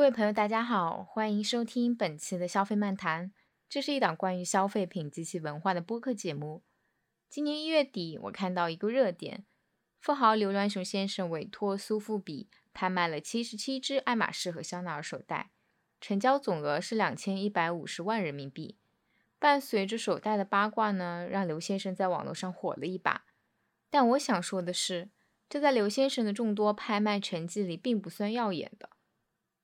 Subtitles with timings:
[0.00, 3.34] 各位朋友，大家好，欢迎收听本期的消费漫谈。
[3.68, 6.62] 这是一档关于消费品及其文化的播客节目。
[7.28, 9.44] 今年一月底，我看到一个热点：
[10.00, 15.50] 富豪刘銮雄先生委托苏富比拍卖了七十七只爱马仕和香奈儿手袋，
[16.00, 18.78] 成交总额是两千一百五十万人民币。
[19.38, 23.26] 伴随着手袋的八卦呢，让刘先生在网络上火了一把。
[23.90, 25.10] 但我想说的是，
[25.46, 28.88] 这在刘先生的众多拍卖成绩里并不算耀眼的。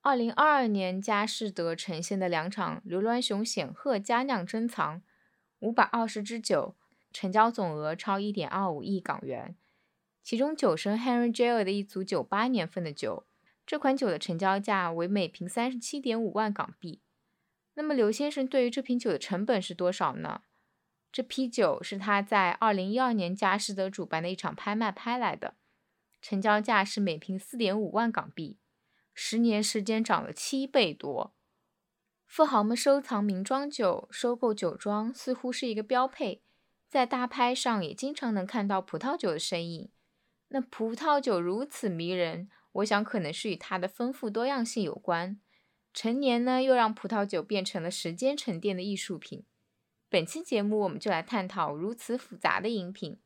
[0.07, 5.01] 二零二二年佳士得呈现的两场刘銮雄显赫佳酿珍藏，
[5.59, 6.77] 五百二十支酒，
[7.11, 9.57] 成交总额超一点二五亿港元。
[10.23, 13.25] 其中酒神 Henry Jale 的一组九八年份的酒，
[13.65, 17.01] 这款酒的成交价为每瓶三十七点五万港币。
[17.73, 20.43] 那么刘先生对于这瓶酒的成本是多少呢？
[21.11, 25.55] 这批酒是他在二零一二年佳士得主办的一场拍卖拍来的，
[26.21, 28.57] 成交价是每瓶四点五万港币。
[29.19, 31.33] 十年时间涨了七倍多，
[32.27, 36.43] 富豪们收藏名庄酒、收购酒庄似乎是一个标配，
[36.87, 39.89] 在大拍上也经常能看到葡萄酒的身影。
[40.49, 45.41] 那葡萄酒如此迷人，我想可能是与它的丰富多样性有关。
[45.95, 49.45] 陈年呢，又让葡萄酒变成了时间沉淀的艺术品。
[50.09, 53.19] 本期节目我们就来探讨如此复杂的饮品。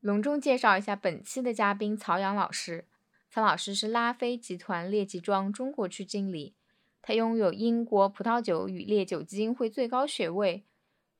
[0.00, 2.88] 隆重介绍一下本期的嘉宾曹阳老师。
[3.34, 6.54] 曹老师是拉菲集团列吉庄中国区经理，
[7.02, 10.64] 他拥有英国葡萄酒与烈酒基金会最高学位，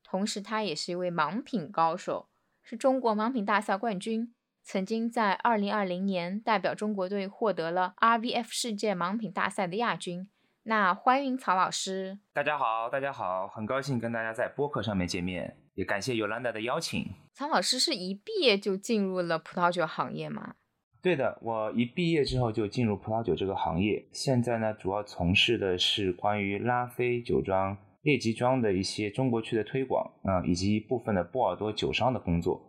[0.01, 2.29] 同时他也是一位盲品高手，
[2.63, 10.29] 是中国盲品大赛冠军，曾经在2020年代表中国队获得了 RVF 世界盲品大赛的亚军。
[10.63, 12.19] 那欢迎曹老师。
[12.31, 17.11] 大家好，大家好，很高兴跟大家在播客上面见面，也感谢尤兰达的邀请。
[17.33, 20.55] 曹老师是一毕业就进入了葡萄酒行业吗？
[21.05, 32.59] 对的，我一毕业之后就进入葡萄酒这个行业，现在呢主要从事的是关于拉菲酒庄、列级庄的一些中国区的推广啊，以及一部分的波尔多酒商的工作。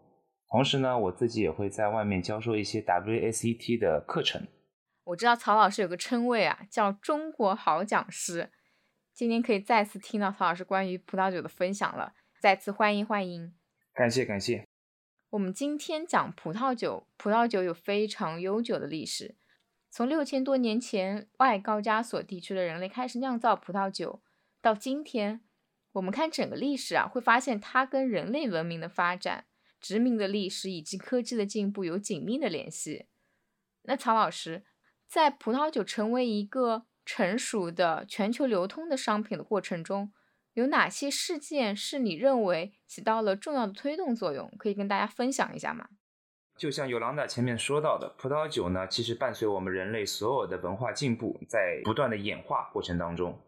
[0.50, 4.46] 同时呢，我自己也会在外面教授一些 WSET 的课程。
[5.04, 8.50] 我知道曹老师有个称谓啊，叫中国好讲师。
[9.14, 13.54] 今天可以再次听到曹老师关于葡萄酒的分享了，再次欢迎欢迎。
[13.94, 14.65] 感谢感谢。
[15.30, 19.34] 我们今天讲葡萄酒，葡萄酒有非常悠久的历史。
[19.90, 24.22] 从六千多年前外高加索地区的人类开始酿造葡萄酒，
[24.62, 25.40] 到今天，
[25.92, 29.46] 我们看整个历史啊，会发现它跟人类文明的发展、
[29.80, 33.06] 殖民的历史以及科技的进步有紧密的联系。
[33.82, 34.64] 那曹老师，
[35.08, 40.12] 在葡萄酒成为一个成熟的全球流通的商品的过程中，
[40.56, 44.50] 有哪些事件是你认为起到了重要的推动作用？
[44.58, 45.86] 可以跟大家分享一下吗？
[46.56, 53.38] 就像尤朗达前面说到的，葡萄酒呢，其实伴随我们人类所有的文化进步，在不断的演化过程当中。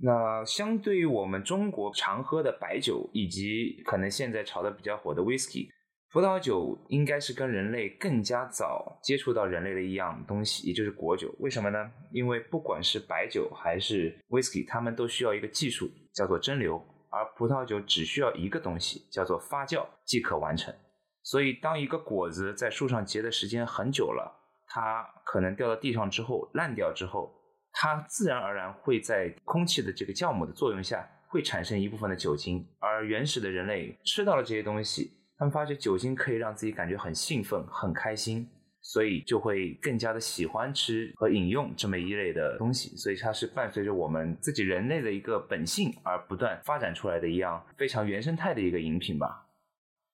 [0.00, 5.68] 那相对于我们中国常喝的白酒，以及可能现在炒的比较火的 whisky。
[6.10, 11.34] 葡萄酒应该是跟人类更加早接触到人类的一样东西，也就是果酒。
[11.38, 11.90] 为什么呢？
[12.10, 16.80] 因为不管是白酒还是 whisky，它们都需要一个技术叫做蒸馏，
[17.10, 20.74] 而葡萄酒只需要一个东西叫做发酵即可完成。
[21.22, 24.34] 所以，当一个果子在树上结的时间很久了，
[24.66, 27.30] 它可能掉到地上之后烂掉之后，
[27.70, 35.17] 它自然而然会在空气的这个酵母的作用下会产生一部分的酒精，而原始的人类吃到了这些东西。
[35.38, 38.44] 他们发觉酒精可以让自己感觉很兴奋、很开心，
[38.80, 42.96] 所以就会更加的喜欢吃和饮用这么一类的东西。
[42.96, 49.46] 所以它是伴随着我们自己人类的一个本性而不断发展出来的一样非常原生态的一个饮品吧。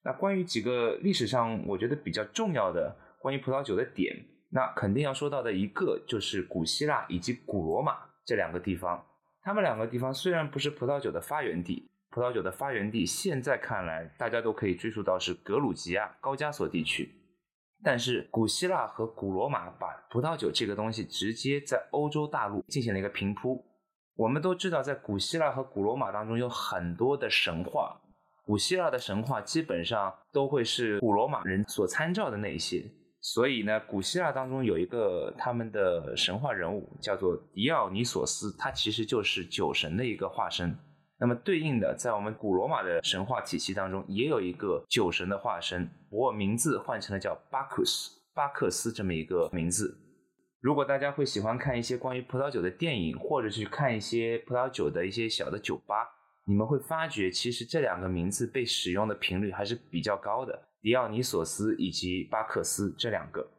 [0.03, 4.15] 那关于几个历史上我觉得比较重要的关于葡萄酒的点，
[4.51, 7.97] 那肯定要说到的一个就是古希腊以及古罗马
[8.27, 9.03] 这两个地方。
[9.41, 11.89] 他们两个地方虽然不是葡萄酒的发源地。
[12.15, 17.13] 葡萄酒的发源地，现在看来，大家都可以追溯到是格鲁吉亚高加索地区。
[17.83, 23.67] 但是，古希腊和古罗马把葡萄酒这个东西直接在欧洲大陆进行了一个平铺。
[24.15, 28.01] 我们都知道，在古希腊和古罗马当中有很多的神话，
[28.45, 32.89] 古希腊的神话基本上都会是古罗马人所参照的那些。
[33.21, 40.79] 所以呢，古希腊当中有一个他们的神话人物叫做狄奥尼索斯，他其实就是酒神的一个化身。
[41.25, 49.97] 那么对应的，在我们古罗马的神话体系当中，也有一个酒神的化身，不过名字换成了叫巴克斯，巴克斯这么一个名字。
[50.61, 56.07] 如果大家会喜欢看一些关于葡萄酒的电影，或者去看一些葡萄酒的一些小的酒吧，
[56.47, 63.51] 你们会发觉，其实这两个名字被使用的频率还是比较高的，迪奥尼索斯以及巴克斯这两个。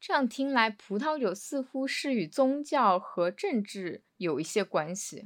[0.00, 5.24] 这样听来，葡萄酒似乎是与宗教和政治有一些关系。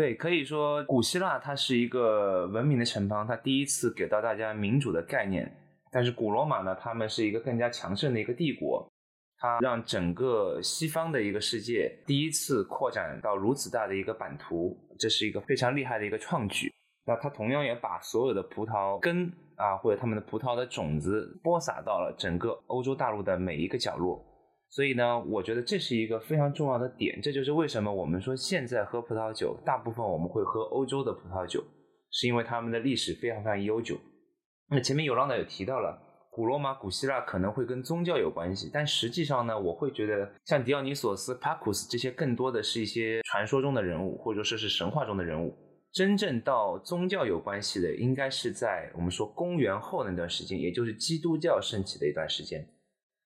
[0.00, 5.54] 对，可以说古希腊它是一个文明的城邦，它第一次给到大家民主的概念。
[5.92, 8.90] 但是古罗马呢，他们是一个更加强盛的一个帝国，
[9.36, 16.72] 它让整个西方的一个世界第一次扩展到如此大的一个版图，这是一个非常厉害的一个创举。
[17.04, 24.24] 那它同样也把所有的葡萄根啊，或者他们的葡萄的种子播撒到了整个欧洲大陆的每一个角落。
[24.70, 27.20] 所以呢，我觉得这是一个非常重要的点。
[27.20, 31.60] 这就是为什么我们说现在喝葡萄酒，大部分我们会喝欧洲的葡萄酒，
[32.12, 33.98] 是因为他们的历史非常非常悠久。
[34.68, 36.00] 那前面有浪导也提到了，
[36.30, 45.52] 古罗马、古希腊可能会跟宗教有关系，但实际上呢，我会觉得像狄奥尼索斯、帕库斯这些，更多的是一些传说中的人物，或者说是神话中的人物。
[45.92, 52.64] 真正到宗教有关系的，应该是在我们说公元后那段时间，也就是基督教盛起的一段时间。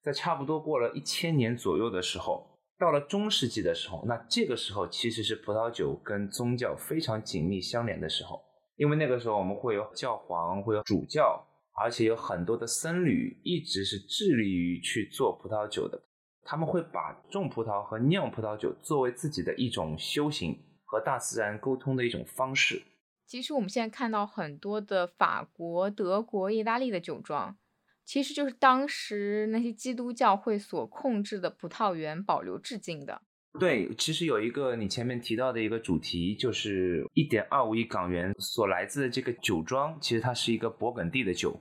[0.04, 2.46] 在差不多过了一千年左右的时候，
[2.78, 8.42] 到了中世纪的时候，那这个时候其实是葡萄酒跟宗教非常紧密相连的时候，
[8.76, 11.42] 因为那个时候我们会有教皇，会有主教，
[11.72, 15.98] 而且有很多的僧侣一直是致力于去做葡萄酒的，
[16.42, 20.54] 他们会把种葡萄和酿葡萄酒作为自己的一种修行
[20.84, 22.82] 和大自然沟通的一种方式。
[23.26, 27.56] 其实我们现在看到很多的法国、德国、意大利的酒庄。
[28.04, 33.22] 其实就是当时那些基督教会所控制的葡萄园保留至今的。
[33.58, 41.56] 对，其实有一个你前面提到的一个主题，就是一点二五亿港元所来自的这个酒庄，其实它是一个勃艮第的酒，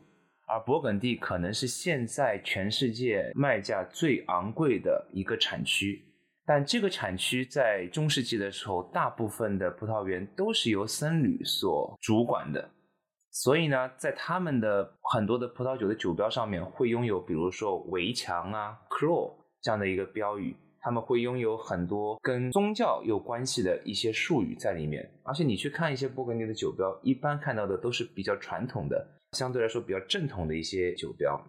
[0.47, 6.03] 而勃艮第可能是现在全世界卖价最昂贵的一个产区。
[6.45, 12.69] 但这个产区在中世纪的时候，大部分的葡萄园都是由僧侣所主管的。
[13.35, 25.11] 所以呢，在他们的很多的葡萄酒的酒标上面会拥有，比如说围墙啊、crow 这样的一个标语，他们会拥有很多跟宗教有关系的一些术语在里面。
[25.23, 31.43] 而且你去看一些勃艮第的酒标，一般看到的都是比较传统的，相对来说比较正统的一些酒标。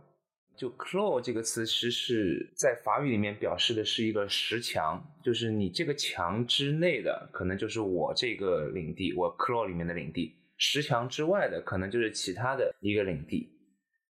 [0.57, 10.35] 就 crow 这个词，其实是在法语里面表示的是一个石墙，就是你这个墙之内的，可能就是我这个领地，我 crow 里面的领地。
[10.57, 13.51] 石墙之外的，可能就是其他的一个领地。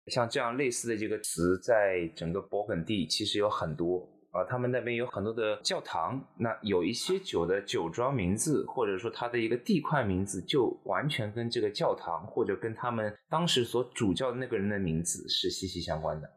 [0.07, 4.43] 像这样类似的这个词，在整个勃艮第其实有很多啊。
[4.43, 16.29] 他们那边有很多的教堂，那有一些酒的酒庄名字，或者说它的一个地块名字，就完全跟这个教堂或者跟他们当时所主教的那个人的名字是息息相关的。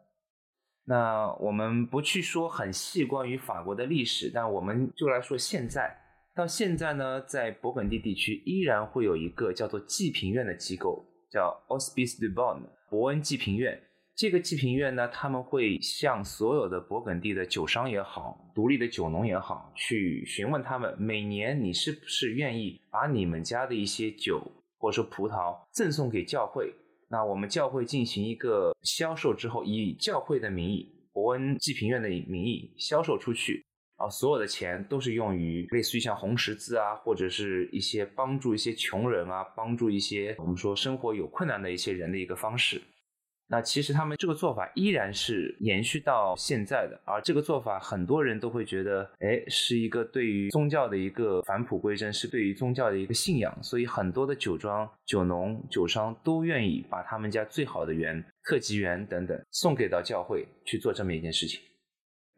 [0.84, 6.05] 那我们不去说很细关于法国的历史，但我们就来说现在。
[6.36, 12.60] 到现在呢，在勃艮第地区依然会有一个叫做祭品院的机构，叫 o s p i c e de Bonne
[12.90, 13.82] 伯恩祭品院。
[14.14, 24.42] 这个祭品院呢，他们会向所有的勃艮第的酒商也好，独立的酒农也好，去询问他们每年你是不是愿意把你们家的一些酒
[24.76, 26.70] 或者说葡萄赠送给教会。
[27.08, 33.64] 那我们教会进行一个销售之后，以教会的名义，伯恩祭品院的名义销售出去。
[33.96, 42.80] 啊，所有的钱都是用于类似于像红十字啊，或者是一些帮助一些穷人啊，帮助一些我们说生活有困难的一些人的一个方式。
[43.48, 53.56] 那其实他们这个做法依然是延续到现在的，而这个做法很多人都会觉得，哎，是一个对于宗教的一个返璞归真，是对于宗教的一个信仰。
[53.62, 61.60] 所以很多的酒庄、酒农、酒商都愿意把他们家最好的园、特级园等等送给到教会去做这么一件事情。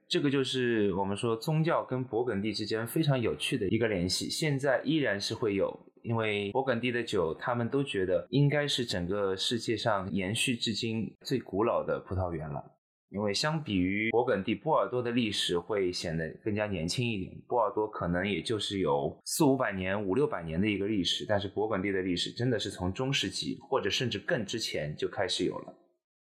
[0.09, 12.65] 这个就是我们说宗教跟勃艮第之间非常有趣的一个联系，现在依然是会有，因为勃艮第的酒，他们都觉得应该是整个世界上延续至今最古老的葡萄园了。
[13.11, 25.75] 因为相比于勃艮第，波尔多的历史会显得更加年轻一点，波尔多可能也就是有四五百年、五六百年的一个历史，但是勃艮第的历史真的是从中世纪或者甚至更之前就开始有了。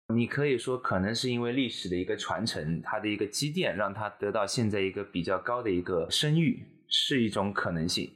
[0.09, 8.13] 你可以说，可能是因为历史的一个传承，它的一个积淀，让它得到现在一个比较高的一个声誉，是一种可能性。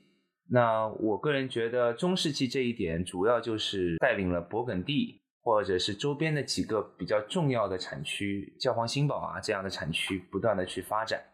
[0.51, 11.25] 那我个人觉得，中世纪这一点主要就是带领了勃艮第或者是周边的几个比较重要的产区，教皇新堡啊这样的产区，不断的去发展。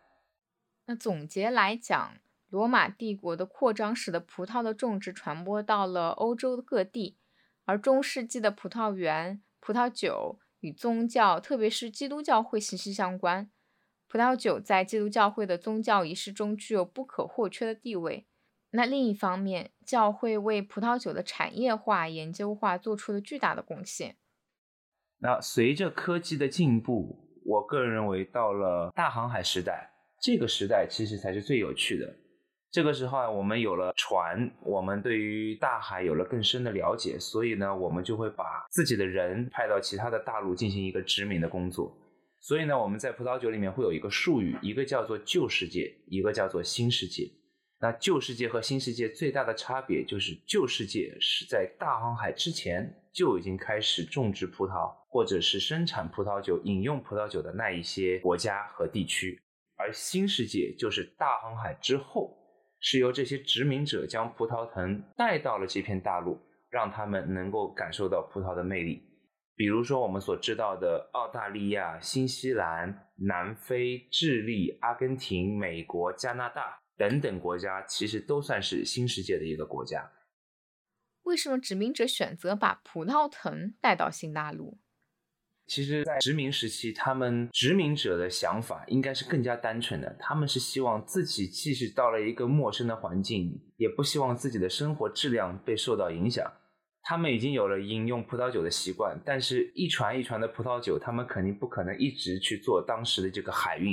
[0.86, 2.14] 那总结来讲，
[2.50, 7.18] 罗马帝国的扩张使得葡萄的种植传播到了欧洲各地，
[7.64, 10.38] 而中世纪的葡萄园、葡萄酒。
[10.62, 13.50] 与宗教，特别是基督教会息息相关。
[14.08, 18.26] 葡萄酒在基督教会的宗教仪式中具有不可或缺的地位。
[18.70, 24.16] 那另一方面，教会为葡萄酒的产业化、研究化做出了巨大的贡献。
[25.18, 29.90] 那随着科技的进步，我个人认为到了大航海时代，
[30.20, 32.14] 这个时代其实才是最有趣的。
[32.72, 41.94] 这个时候啊，我们有了船，我们对于大海有了更深的了解，所以呢，我们就会把自己的人派到其他的大陆进行一个殖民的工作。
[42.40, 47.30] 所以呢，我们在葡萄酒里面会有一个术语，一个叫做旧世界，一个叫做新世界。
[47.78, 59.38] 那旧世界和新世界最大的差别就是，旧世界是在大航海之前就已经开始种植葡萄，或者是生产葡萄酒、饮用葡萄酒的那一些国家和地区，
[59.76, 62.38] 而新世界就是大航海之后。
[62.82, 69.08] 是由这些殖民者将葡萄藤带到了这片大陆，让他们能够感受到葡萄的魅力。
[69.54, 80.10] 比如说，我们所知道的澳大利亚、新西兰、南非、智利、阿根廷、美国、加拿大等等国家，其实都算是新世界的一个国家。
[81.22, 84.80] 为什么殖民者选择把葡萄藤带到新大陆？
[85.66, 90.14] 其实，在殖民时期，他们殖民者的想法应该是更加单纯的。
[90.18, 96.44] 他们是希望自己即使到了一个陌生的环境，也不希望自己的生活质量被受到影响。
[97.04, 103.92] 他们已经有了饮用葡萄酒的习惯，但是一船一船的葡萄酒，他们肯定不可能一直去做当时的这个海运，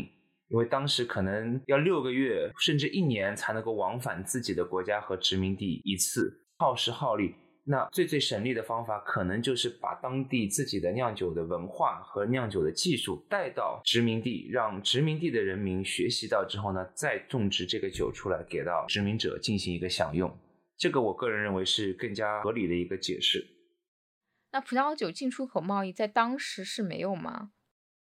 [0.49, 7.33] 因为当时可能要六个月甚至一年才能够往返自己的国家和殖民地一次，耗时耗力。
[7.71, 20.35] 那最最省力的方法，可能就是把当地自己的酿酒的文化和酿酒的技术带到殖民地，让殖民地的人民学习到之后呢，再种植这个酒出来，给到殖民者进行一个享用。
[20.79, 23.45] 这个我个人认为是更加合理的一个解释。
[24.51, 27.51] 那葡萄酒进出口贸易在当时是没有吗？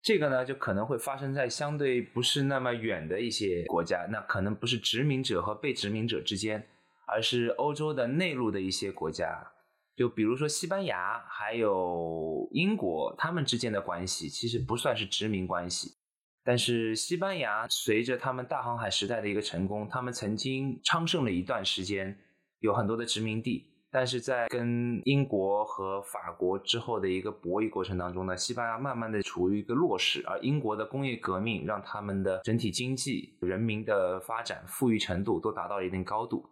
[0.03, 6.67] 这个呢，就可能会发生在相对不是那么远的一些国家，那可能不是殖民者和被殖民者之间。
[7.07, 9.51] 而是欧洲的内陆的一些国家，
[9.95, 15.95] 就比如说西班牙，还有英国，他们之间的关系其实不算是殖民关系。
[16.43, 22.17] 但是西班牙随着他们大航海时代的一个成功，他们曾经昌盛了一段时间，
[22.59, 23.73] 有很多的殖民地。
[23.89, 36.45] 但是在跟英国和法国之后的一个博弈过程当中呢，西班牙慢慢的处于一个弱势，而英国的工业革命让他们的整体经济、人民的发展、富裕程度都达到了一定高度。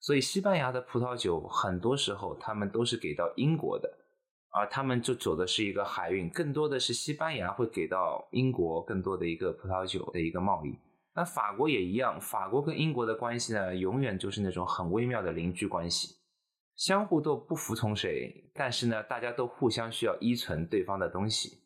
[0.00, 3.98] 所以，西班牙的葡萄酒很多时候他们都是给到英国的，
[4.48, 10.74] 而他们就走的是一个海运，更多的是西班牙会给到英国更多的一个葡萄酒的一个贸易。
[11.14, 16.16] 那法国也一样，法国跟英国的关系呢，永远就是那种很微妙的邻居关系，
[16.76, 21.58] 相互都不服从谁，但是呢，大家都互相需要依存对方的东西。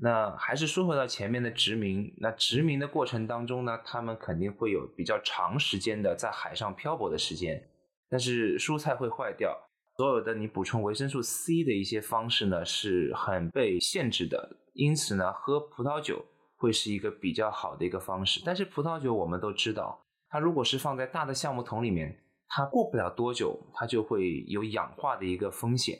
[0.00, 7.60] 那还是说回到前面的殖民，那殖民的过程当中呢，他们肯定会有比较长时间的在海上漂泊的时间，
[8.08, 9.58] 但是蔬菜会坏掉，
[9.96, 16.24] 所有的你补充维生素 C 的一些方式呢是很被限制的，因此呢，喝葡萄酒
[16.56, 18.40] 会是一个比较好的一个方式。
[18.44, 25.98] 但是葡萄酒我们都知道，它如果是放在大的橡木桶里面，它过不了多久，它就会有氧化的一个风险。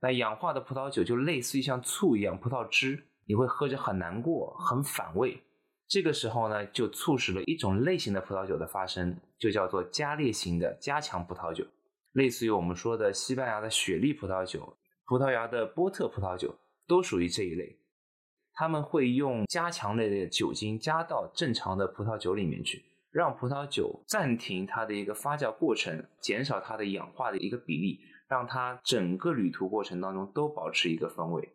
[0.00, 3.08] 那氧化的葡萄酒就类似于像醋一样，葡萄汁。
[3.26, 5.42] 你会喝着很难过，很反胃。
[5.88, 11.64] 这个时候呢，就促使了一种类型的葡萄酒的发生，就叫做加烈型的加强葡萄酒，
[12.12, 14.76] 类似于我们说的西班牙的雪莉葡萄酒、
[15.06, 16.54] 葡萄牙的波特葡萄酒，
[16.86, 17.78] 都属于这一类。
[18.54, 31.52] 他们会用加强类的酒精加到正常的葡萄酒里面去，让葡萄酒暂停它的一个发酵过程，减少它的氧化的一个比例，让它整个旅途过程当中都保持一个风味。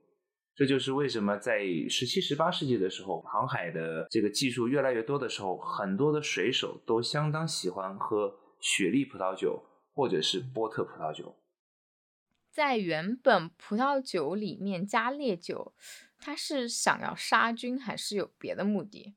[0.58, 11.38] 这就是为什么在十七、十八世纪的时候，航海的这个技术越来越多的时候，很多的水手都相当喜欢喝雪莉葡萄酒或者是波特葡萄酒。
[12.52, 15.76] 在原本葡萄酒里面加烈酒，
[16.18, 19.14] 它是想要杀菌还是有别的目的？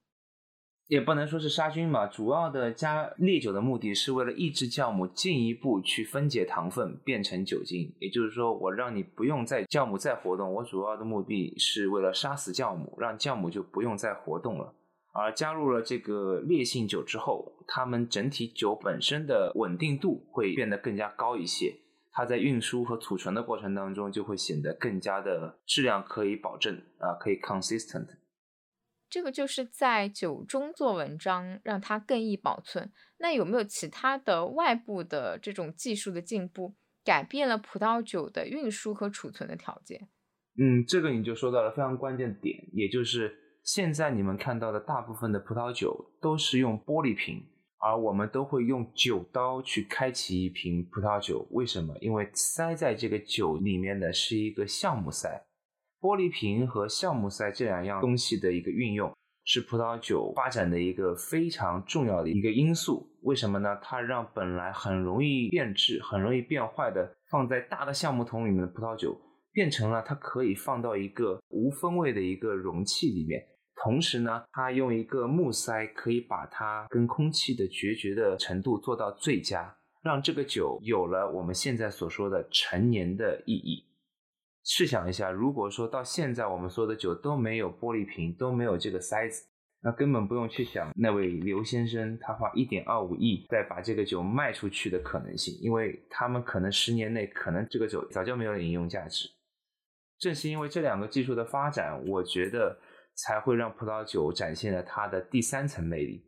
[0.91, 14.75] 也不能说是杀菌吧，主要的加烈酒的目的是为了抑制酵母进一步去分解糖分变成酒精，也就是说，我让你不用在酵母再活动，我主要的目的是为了杀死酵母，让酵母就不用再活动了。
[15.13, 21.73] 而加入了这个烈性酒之后，它们整体酒本身的稳定度会变得更加高一些，
[22.11, 28.09] 它在运输和储存的过程当中就会显得更加的质量可以保证啊，可以 consistent。
[29.11, 32.93] 这个就是在酒中做文章，让它更易保存。
[33.19, 40.09] 那有没有其他的外部的这种技术的进步，改变了葡萄酒的运输和储存的条件？
[40.57, 47.45] 嗯，这个你就说到了非常关键的点，也就是现在你们看到的大部分的葡萄酒都是用玻璃瓶，
[47.79, 51.47] 而我们都会用酒刀去开启一瓶葡萄酒。
[51.51, 51.97] 为什么？
[52.01, 55.47] 因为塞在这个酒里面的是一个橡木塞。
[56.01, 59.15] 玻璃瓶和橡木塞这两样东西的一个运用，
[59.45, 63.07] 是葡萄酒发展的一个非常重要的一个因素。
[63.23, 63.79] 为什么呢？
[63.83, 69.15] 它让本来很容易变质、很容易变坏的放在大的橡木桶里面的葡萄酒，
[69.53, 73.43] 变成了它可以放到一个无风味的一个容器里面。
[73.83, 83.90] 同时呢，它用一个木塞可以把它跟空气的决绝的程度做到最佳，让这个酒有了我们现在所说的陈年的意义。
[84.65, 89.43] 试想一下，如果说到现在我们所有的酒都没有玻璃瓶，都没有这个塞子，
[89.83, 99.29] 那根本不用去想那位刘先生他花一点二五亿再把这个酒卖出去的可能性，因为他们可能十年内可能这个酒早就没有饮用价值。
[100.19, 102.79] 正是因为这两个技术的发展，我觉得
[103.15, 106.23] 才会让葡萄酒展现了它的第三层魅力。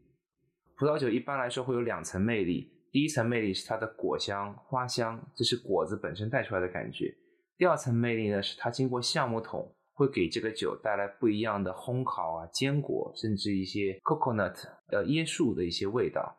[0.79, 7.15] 葡萄酒一般来说会有两层魅力，第一层魅力是它的果香、花香，这是果子本身带出来的感觉。
[7.63, 16.37] 第二层魅力呢，是它经过橡木桶，会给这个酒带来不一样的烘烤啊、坚果，甚至一些 coconut 呃椰树的一些味道。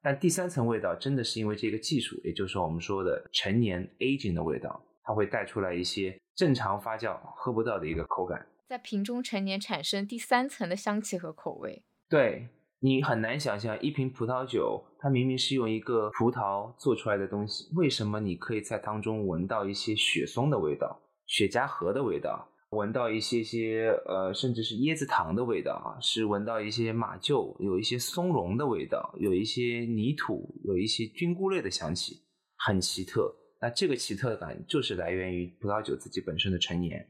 [0.00, 11.84] 但第三层味道真的是因为这个技术，也就是我们说的陈年 aging 的味道，它会带出来一些正常发酵喝不到的一个口感，在瓶中陈年产生第三层的香气和口味。
[12.08, 12.48] 对。
[12.84, 32.20] 你很难想象一瓶葡萄酒，它明明是用一个葡萄做出来的东西，为什么你可以在当中闻到一些雪松的味道、雪茄盒的味道，闻到一些些呃，甚至是椰子糖的味道啊，是闻到一些马厩，有一些松茸的味道，有一些泥土，有一些菌菇类的香气，
[32.58, 33.34] 很奇特。
[33.62, 37.08] 那这个奇特感就是来源于葡萄酒自己本身的陈年。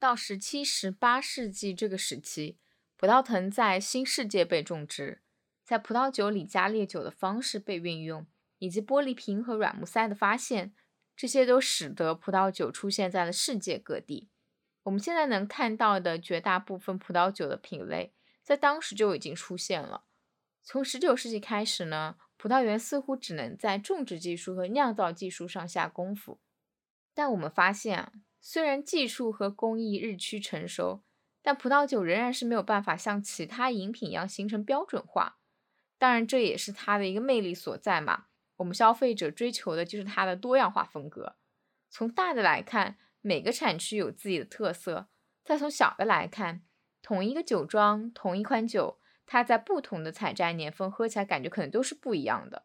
[0.00, 2.56] 到十七、十八世纪这个时期。
[2.96, 5.20] 葡萄藤在新世界被种植，
[5.64, 8.26] 在葡萄酒里加烈酒的方式被运用，
[8.58, 10.74] 以及玻璃瓶和软木塞的发现，
[11.16, 14.30] 这些都使得葡萄酒出现在了世界各地。
[14.84, 20.04] 我们现在能看到的绝大部分葡萄酒的品类，在当时就已经出现了。
[20.62, 26.40] 从19世纪开始呢，葡萄园似乎只能在种植技术和酿造技术上下功夫。
[27.12, 31.03] 但我们发现，虽然技术和工艺日趋成熟，
[31.46, 35.36] 但葡萄酒仍然是没有办法像其他饮品一样形成标准化，
[35.98, 38.28] 当然这也是它的一个魅力所在嘛。
[38.56, 41.36] 我们消费者追求的就是它的多样化风格。
[41.90, 45.08] 从大的来看，每个产区有自己的特色；
[45.44, 46.62] 再从小的来看，
[47.02, 52.64] 同一个酒庄、同一款酒，它在不同的采摘年份喝起来感觉可能都是不一样的。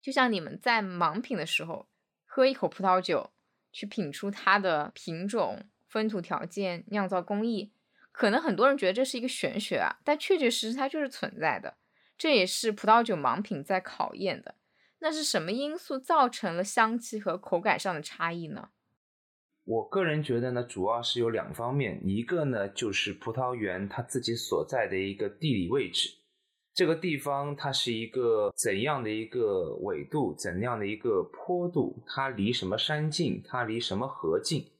[0.00, 1.88] 就像你们在盲品的时候，
[2.24, 3.32] 喝一口葡萄酒，
[3.72, 7.72] 去品出它的品种、风土条件、酿造工艺。
[8.12, 11.78] 可能很多人觉得这是一个玄学啊，但确确实实它就是存在的。
[12.16, 14.54] 这也是葡萄酒盲品在考验的。
[15.00, 18.68] 那是什么因素造成了香气和口感上的差异呢？
[19.64, 22.00] 我个人觉得呢，主要是有两方面。
[22.04, 26.08] 一个呢，就是葡萄园它自己所在的一个地理位置，
[26.74, 34.71] 这个地方它是一个怎样的一个纬度，怎样的一个坡度，它离什么山近，它离什么河近。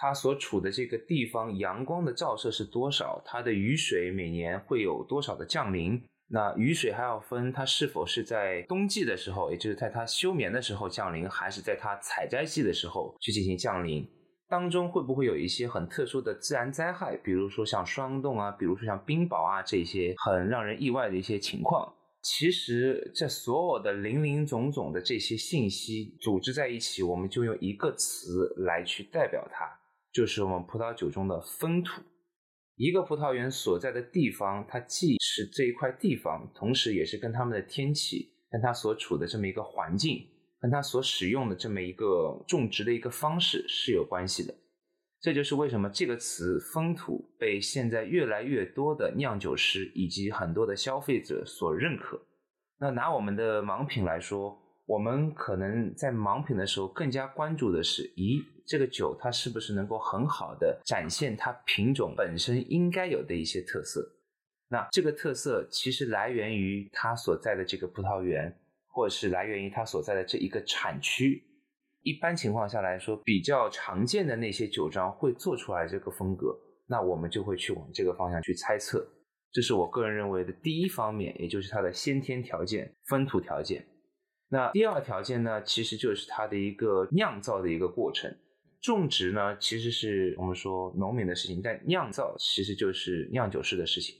[0.00, 3.22] 它所处的这个地方阳光的照射是多少？
[3.22, 6.02] 它的雨水每年会有多少的降临？
[6.28, 14.08] 那雨水还要分它是否是在冬季的时候，也就是在它休眠的时候降临，还是在它采摘季的时候去进行降临？
[14.48, 17.14] 当中会不会有一些很特殊的自然灾害？
[17.18, 21.92] 比如说像霜冻啊，比如说像冰雹啊这些很让人意外的一些情况？
[22.22, 29.79] 其实这所有的零零总总的这些信息组织在一起，我们就用一个词来去代表它。
[30.12, 32.02] 就是我们葡萄酒中的风土，
[32.74, 40.26] 一个葡萄园所在的地方，它既是这一块地方，同时也是跟他们的天气、跟它所处的这么一个环境、
[40.60, 44.52] 跟它所使用的这么一个种植的一个方式是有关系的。
[45.20, 52.20] 这就是为什么这个词“风土”被现在越来越多的酿酒师以及很多的消费者所认可。
[52.78, 54.59] 那拿我们的盲品来说。
[54.90, 64.04] 我们可能在盲品的时候更加关注的是，咦，这个酒它是不是能够很好的展现它品种本身应该有的一些特色？
[64.68, 68.52] 那这个特色其实来源于它所在的这个葡萄园，
[68.88, 71.40] 或者是来源于它所在的这一个产区。
[72.02, 79.06] 一般情况下来说，比较常见的那些酒庄会做出来这个风格，那我们就会去往这个方向去猜测。
[79.52, 83.86] 这是我个人认为的第一方面，也就是它的先天条件、风土条件。
[84.50, 88.36] 那第二个条件呢，其实就是它的一个酿造的一个过程。
[88.80, 94.16] 种植呢，其实是我们说农民的事情，但酿造其实就是酿酒师的事情。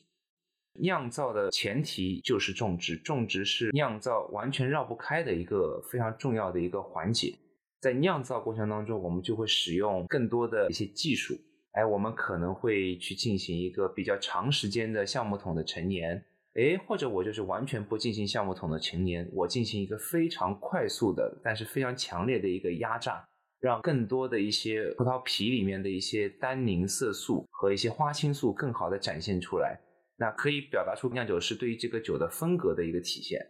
[0.78, 7.34] 酿造的前提就是种植，种植是酿造完全绕不开的一个非常重要的一个环节。
[7.80, 11.34] 在酿造过程当中，我们就会使用更多的一些技术，
[11.72, 16.22] 哎，我们可能会去进行一个比较长时间的橡木桶的陈年，
[16.54, 23.24] 哎，或者我就是完全不进行橡木桶的陈年，我进行一个非常快速的，但是非常强烈的一个压榨，
[23.60, 29.80] 让更多的一些葡萄皮里面的一些单宁色素和一些花青素更好的展现出来，
[30.16, 33.40] 那可以表达出酿酒师对于这个酒的风格的一个体现。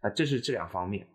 [0.00, 1.06] 啊，这是这两方面。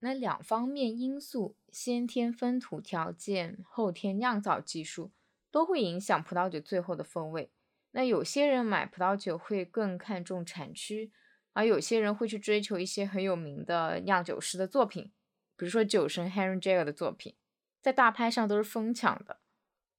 [0.00, 5.12] 那两方面因素，先天风土条件、后天酿造技术。
[5.48, 7.50] 都会影响葡萄酒最后的风味。
[7.96, 11.10] 那有些人买葡萄酒会更看重产区，
[11.54, 15.12] 而有些人会去追求一些很有名的酿酒师的作品，
[15.56, 17.36] 比如说酒神 Henry Jagger 的作品，
[17.80, 19.38] 在大拍上都是疯抢的。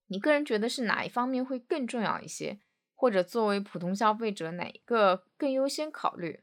[0.10, 2.60] 你个人觉得是哪一方面会更重要一些？
[2.94, 6.42] 或者作为普通消费者，哪一个更优先考虑？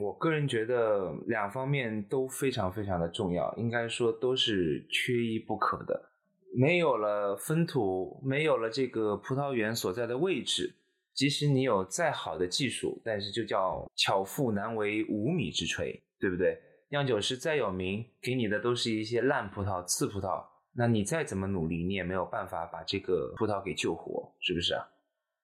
[0.00, 6.12] 我个人觉得两方面都非常非常的重要，应该说都是缺一不可的。
[6.58, 10.74] 没有了风土，没有了这个葡萄园所在的位置，
[11.12, 16.58] 即使你有再好的技术，但是就叫巧妇难为无米之炊，对不对？
[16.88, 20.42] 酿酒师再有名，给你的都是一些烂葡萄、次葡萄，
[20.72, 24.88] 那你再怎么努力，你也没有办法把这个葡萄给救活，是不是啊？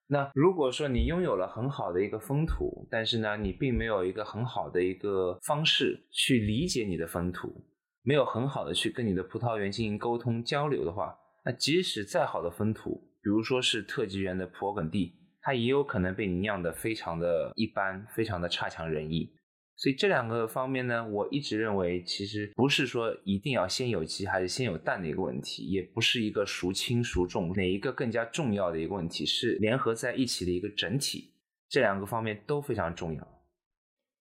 [0.07, 7.53] 那如果说你拥有了很好的一个风土，但是呢，你并没有一个很好的一个方式去理解你的风土。
[8.03, 19.33] 没有很好的去跟你的葡萄园进行沟通交流的话，那即使再好的风土，比如说是特级园的勃艮第，它也有可能被你酿得非常的一般，非常的差强人意。
[19.77, 31.35] 所以这两个方面呢，我一直认为其实不是说一定要先有鸡还是先有蛋的一个问题，也不是一个孰轻孰重哪一个更加重要的一个问题，是联合在一起的一个整体。
[31.69, 33.43] 这两个方面都非常重要。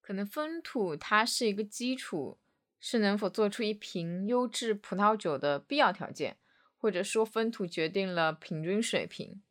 [0.01, 2.39] 可能风土它是一个基础。
[2.81, 6.35] 是能否做出一瓶优质葡萄酒的必要条件，
[6.75, 9.41] 或者说风土决定了平均水平，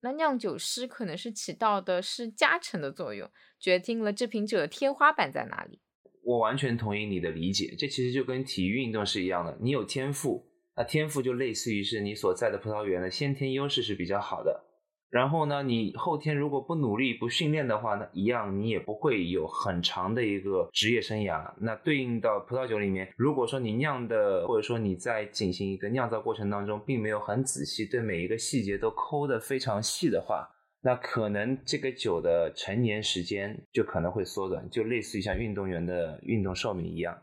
[0.00, 5.80] 那酿酒师可能是起到的是加成的作用，决定了这瓶酒的天花板在哪里。
[6.24, 14.64] 我完全同意你的理解，这其实就跟体育运动是一样的，你有天赋，那天赋就类似于是你所在的葡萄园的先天优势是比较好的。
[15.14, 21.52] 然后呢，你后天如果不努力、不训练的话呢，一样你也不会有很长的一个职业生涯。
[21.58, 30.48] 那对应到葡萄酒里面，如果说你酿的，或者说你在进行一个酿造过程当中，并没有很仔细，对每一个细节都抠得非常细的话，
[30.82, 37.16] 那可能这个酒的陈年时间就可能会缩短，就类似于像运动员的运动寿命一样。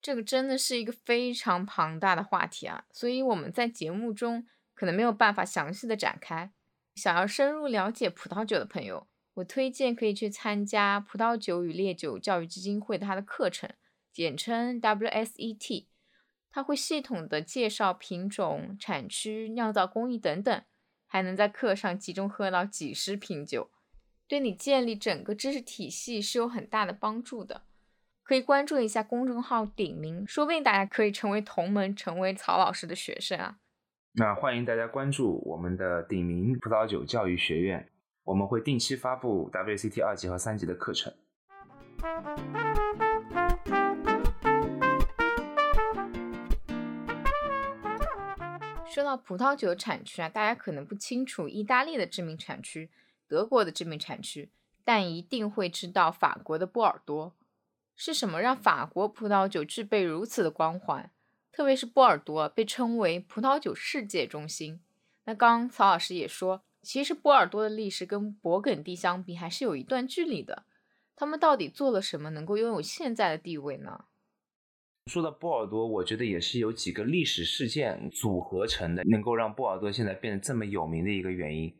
[0.00, 6.52] 这个真的是一个非常庞大的话题啊，所以我们在节目中可能没有办法详细的展开。
[6.98, 13.70] 想要深入了解葡萄酒的朋友，我推荐可以去参加葡萄酒与烈酒教育基金会的它的课程，
[14.12, 15.86] 简称 WSET。
[16.50, 20.62] 它会系统的介绍品种、产区、酿造工艺等等，
[21.06, 23.70] 还能在课上集中喝到几十瓶酒，
[24.26, 27.62] 对你建立整个知识体系是有很大的帮助的。
[28.24, 33.58] 可以关注一下公众号“鼎名”，说不定大家可以成为同门，成为曹老师的学生啊。
[34.18, 37.88] 那欢迎大家关注我们的鼎名葡萄酒教育学院，
[38.24, 41.14] 我们会定期发布 WCT 二级和三级的课程。
[48.86, 52.90] 说到葡萄酒产区啊，大家可能不清楚意大利的知名产区、
[53.28, 54.50] 德国的知名产区，
[54.84, 57.36] 但一定会知道法国的波尔多。
[57.94, 61.08] 是什么让法国葡萄酒具备如此的光环？
[61.58, 64.78] 特别是波尔多被称为葡萄酒世界中心。
[65.24, 70.62] 那刚曹老师也说，其实波尔多的历史跟勃艮第相比还是有一段距离的。
[71.16, 74.04] 他们到底做了什么，能够拥有现在的地位呢？
[75.06, 81.74] 说到波尔多，我觉得也是有几个历史事件组合成的，能够让波尔多现在变得这么有名的一个原因。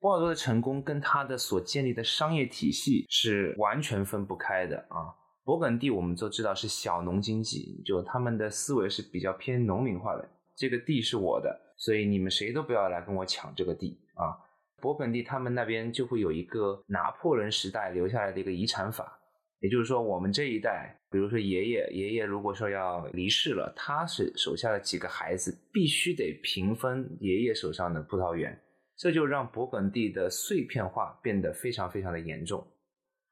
[0.00, 5.16] 波尔多的成功跟他的所建立的商业体系是完全分不开的啊。
[5.44, 10.26] 勃艮第我们都知道是小农经济，就他们的思维是比较偏农民化的。
[10.56, 14.32] 这个地是我的，所以你们谁都不要来跟我抢这个地啊！
[14.80, 19.18] 勃艮第他们那边就会有一个拿破仑时代留下来的一个遗产法，
[19.60, 28.58] 也就是说，我们这一代，比如说爷爷，爷爷如果说要离世了，他是手下的几个孩子必须得平分爷爷手上的葡萄园，
[28.96, 32.66] 这就让勃艮第的碎片化变得非常非常的严重。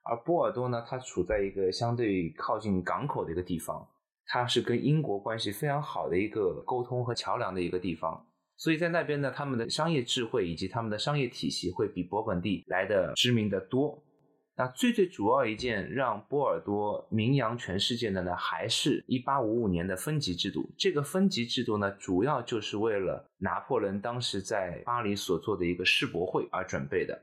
[0.04, 3.88] 而波尔多呢，它处在一个相对靠近港口的一个地方，
[4.26, 14.02] 它是跟英国关系非常好的一个沟通和桥梁的一个地方，所以在那边呢，他们的商业智慧以及他们的商业体系会比勃艮第来的知名的多。
[14.54, 20.70] 那最最主要一件让波尔多名扬全世界的呢，还是一八五五年的分级制度。
[20.76, 27.18] 这个分级制度呢，主要就是为了拿破仑当时在巴黎所做的一个世博会而准备的。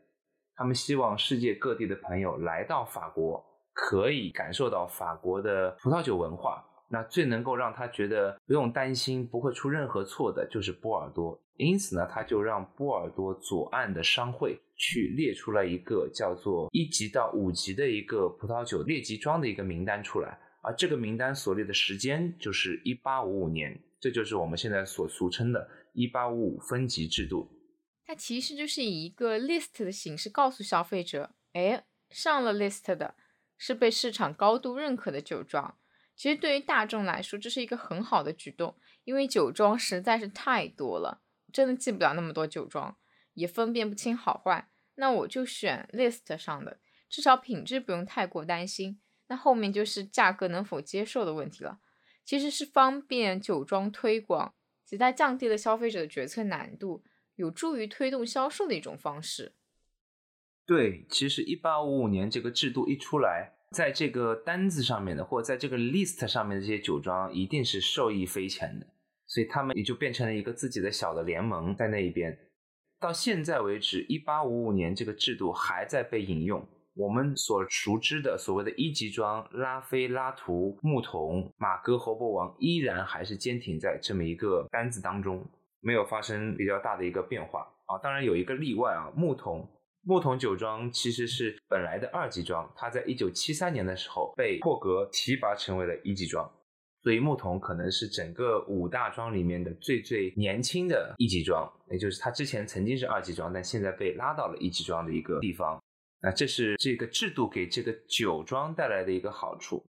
[0.60, 3.42] 他们希望世界各地的朋友来到法国，
[3.72, 6.62] 可以感受到法国的葡萄酒文化。
[6.90, 11.42] 那最能够让他觉得不用担心不会出任何错的，就是波尔多。
[11.56, 20.38] 因此呢，他就让波尔多左岸的商会去列出了一个叫做一级到五级的一个葡萄酒列级庄的一个名单出来。
[20.62, 27.50] 而这个名单所列的时间就是一八五五年，这就是我们现在所俗称的“一八五五分级制度”。
[28.10, 33.14] 它其实就是以一个 list 的形式告诉消费者：哎，上了 list 的
[33.56, 35.78] 是被市场高度认可的酒庄。
[36.16, 41.22] 其实对于大众来说，这是一个很好的举动，因为酒庄实在是太多了，
[41.54, 42.98] 真的记不了那么多酒庄，
[43.36, 44.72] 也分辨不清好坏。
[44.96, 49.00] 那我就选 list 上的，至少品质不用太过担心。
[49.28, 51.78] 那后面就是价格能否接受的问题了。
[52.26, 57.04] 其实是方便酒庄推广，极大降低了消费者的决策难度，
[57.40, 59.54] 有助于推动销售的一种方式。
[60.66, 63.56] 对，其实一八五五年这个制度一出来。
[63.72, 68.88] 在这个单子上面的，或在这个 list 上面的这些酒庄，一定是受益匪浅的，
[69.28, 72.36] 所以他们也就变成了一个自己的小的联盟在那一边。
[73.00, 76.68] 到现在为止，一八五五年这个制度还在被引用。
[76.96, 85.48] 我们所熟知的所谓的一级庄拉菲、拉图、牧童、马哥、侯伯王，依然还是坚挺在这么一个单子当中，
[85.82, 87.98] 没有发生比较大的一个变化啊。
[87.98, 89.70] 当然有一个例外啊，牧童。
[90.02, 96.50] 木桶酒庄其实是本来的二级庄，它在一九七三年的时候被破格提拔成为了一级庄，
[97.04, 105.78] 所以木桶可能是整个五大庄里面的最最年轻的一级庄，也就是它之前曾经是二级庄，但现在被拉到了一级庄的一个地方。
[106.22, 109.86] 那这是这个制度给这个酒庄带来的一个好处。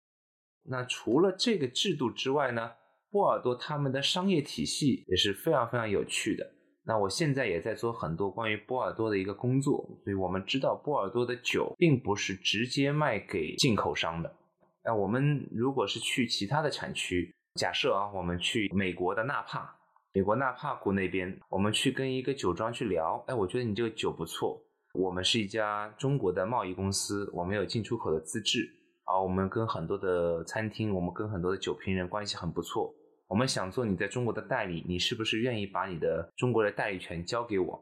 [0.64, 2.72] 那除了这个制度之外呢，
[3.12, 6.52] 波尔多他们的商业体系也是非常非常有趣的。
[6.86, 14.36] 那我现在也在做很多关于波尔多的一个工作，所以我们知道波尔多的酒并不是直接卖给进口商的。
[14.84, 19.70] 那我们如果是去其他的产区，假设啊，我们去美国的纳帕，
[20.14, 24.60] 美国纳帕谷那边，我们去跟一个酒庄去聊，哎，我觉得你这个酒不错，
[24.94, 28.68] 我们是一家中国的贸易公司，我们有进出口的资质，
[29.04, 32.96] 啊，我们跟很多的餐厅，我们跟很多的酒评人关系很不错。
[33.30, 37.80] 我们想做你在中国的代理，你是不是愿意把你的中国的代理权交给我？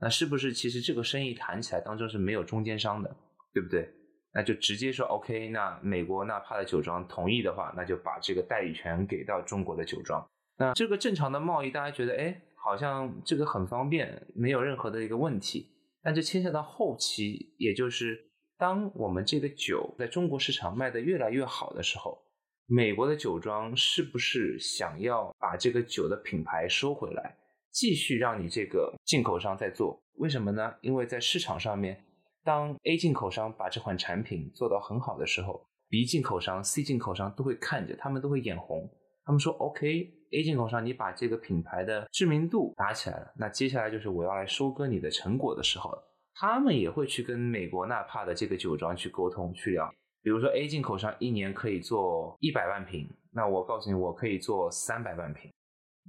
[0.00, 3.16] 那是不是其实这个生意谈起来当中是没有中间商的，
[3.52, 3.90] 对不对？
[4.32, 5.48] 那就直接说 OK。
[5.48, 10.24] 那美国纳帕的酒庄同意的话，那就把这个代理权给到中国的酒庄。
[10.56, 15.72] 那这个正常的贸易，大家觉得哎，好像这个很方便，没有任何的一个问题。
[16.04, 22.23] 但这牵涉到后期，也就是当我们这个酒在中国市场卖得越来越好的时候。
[22.66, 27.36] 美国的酒庄是不是想要把这个酒的品牌收回来，
[27.70, 30.02] 继续让你这个进口商在做？
[30.16, 30.74] 为什么呢？
[30.80, 32.02] 因为在市场上面，
[32.42, 38.90] 当 A 进口商把这款产品做到很好的时候，B 进口商、C 进口商都会看着，他们都会眼红。
[39.26, 46.02] 他们说：“OK，A 进口商，你把这个品牌的知名度打起来了，那接下来就是我要来收割你的成果的时候了。”
[46.36, 49.92] 他们也会去跟美国纳帕的这个酒庄去沟通去聊。
[50.24, 55.50] 比如说 A 进口商一年可以做一百万瓶，那我告诉你，我可以做三百万瓶。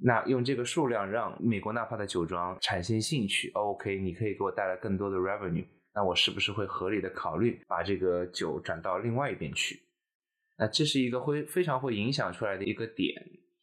[0.01, 9.82] 那用这个数量让美国纳帕的酒庄产生兴趣，OK，你可以给我带来更多的 revenue，那我是不是会合理的考虑把这个酒转到另外一边去？
[10.58, 13.13] 那这是一个会非常会影响出来的一个点，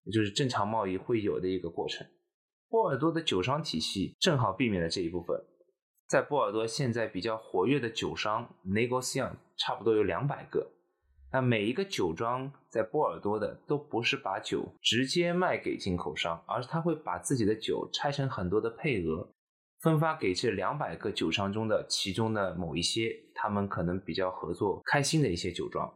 [0.04, 2.06] 也就是正常贸易会有的一个过程。
[2.68, 5.34] 波尔多的酒商体系正好避免了这一部分。
[6.12, 10.70] 在波尔多现在比较活跃的酒商 negociant 差不多有两百个。
[11.32, 19.26] 那每一个酒庄在波尔多的都不是把酒直接卖给进口商，而是他会把自己的酒拆成很多的配额，
[19.80, 25.90] 分发给这两百个酒商中的其中的某一些，他们可能比较合作开心的一些酒庄。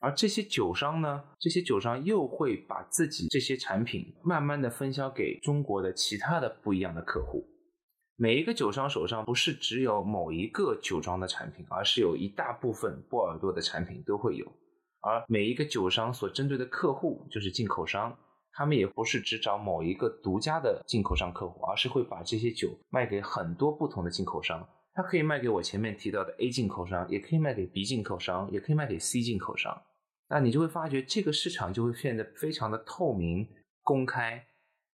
[0.00, 7.46] 而这些酒商呢，这些酒商又会把自己这些产品慢慢的分销给中国的其他的不一样的客户。
[8.18, 14.46] 每一个酒商手上不是只有某一个酒庄的产品，而是有一大部分波尔多的产品都会有。
[15.00, 18.16] 而每一个酒商所针对的客户就是进口商，
[18.52, 24.66] 他们也不是只找某一个独家的进口商客户，而是会把这些酒卖给很多不同的进口商。
[24.94, 29.82] 他可以卖给我前面提到的 A 进口商，也可以卖给 B 进口商，也可以卖给 C 进口商。
[30.30, 33.46] 那你就会发觉这个市场就会变得非常的透明
[33.82, 34.42] 公开。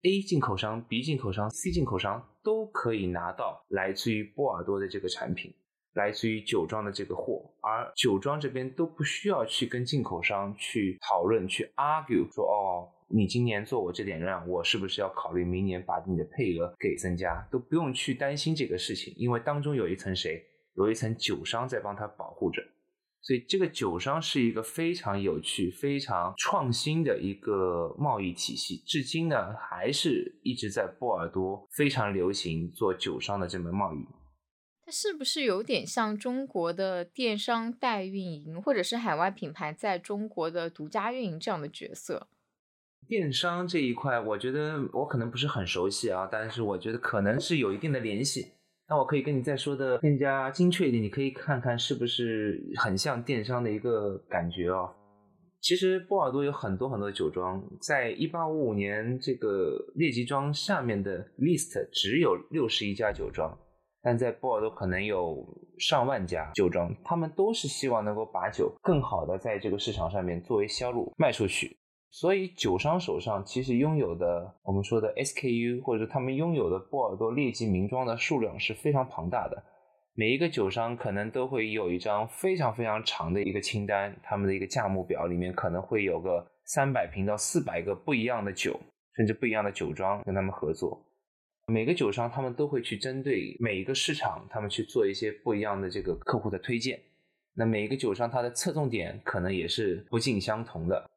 [0.03, 5.53] A 进口商、B 进口商、C 进口商都可以拿到来自于波尔多的这个产品。
[5.93, 17.41] 来自于酒庄的这个货，而酒庄这边都不需要去跟进口商去讨论、去 argue，说哦，你今年做我这点量，我是不是要考虑明年把你的配额给增加？
[17.49, 22.61] 都不用去担心这个事情，因为当中有一层谁，有一层酒商在帮他保护着。
[23.21, 33.97] 所以这个酒商是一个非常有趣、非常创新的一个贸易体系，至今呢还是一直在波尔多非常流行做酒商的这门贸易。
[34.85, 42.29] 它是不是有点像中国的电商代运营，或者是海外品牌在中国的独家运营这样的角色？
[43.05, 48.53] 电商这一块，我觉得我可能不是很熟悉啊，但是我觉得可能是有一定的联系。
[48.89, 54.89] 那我可以跟你再说的更加精确一点，你可以看看是不是很像电商的一个感觉哦。
[55.59, 63.57] 其实波尔多有很多很多酒庄，在一八五五年这个列级庄下面的 list 只有六十一家酒庄，
[64.01, 65.45] 但在波尔多可能有
[65.79, 71.77] 上万家酒庄，他们都是希望能够把酒更好的在这个市场上面作为销路卖出去。
[72.09, 79.63] 所以酒商手上其实拥有的我们说的 SKU，或者他们拥有的波尔多列级名庄的数量是非常庞大的。
[80.13, 88.79] 每一个酒商可能都会有一张非常非常长的一个清单，他们的一个价目表里面可能会有个三百瓶到四百个不一样的酒，
[89.15, 91.05] 甚至不一样的酒庄跟他们合作。
[91.67, 96.99] 每个酒商他们都会去针对每一个市场，他们去做一些不一样的这个客户的推荐。
[97.53, 101.09] 那每一个酒商它的侧重点可能也是不尽相同的。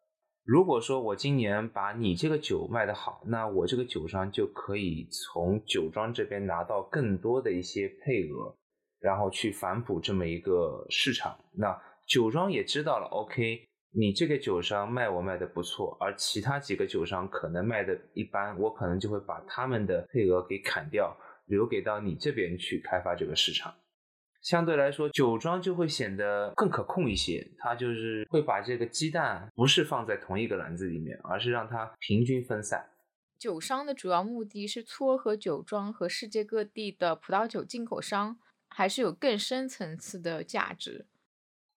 [0.51, 8.53] 如果说我今年把你这个酒卖得好，那我这个酒商就可以从酒庄这边拿到更多的一些配额，
[8.99, 11.39] 然后去反哺这么一个市场。
[11.53, 13.61] 那酒庄也知道了，OK，
[13.93, 23.73] 你这个酒商卖我卖的不错，而其他几个酒商可能卖的一般，我可能就会把他们的配额给砍掉，留给到你这边去开发这个市场。
[24.43, 27.47] 相对来说，酒庄就会显得更可控一些。
[27.59, 32.91] 它就是会把这个鸡蛋不是放在同一个篮子里面，而是让它平均分散。
[33.39, 41.07] 酒商的主要目的是撮合酒庄和世界各地的葡萄酒进口商，还是有更深层次的价值？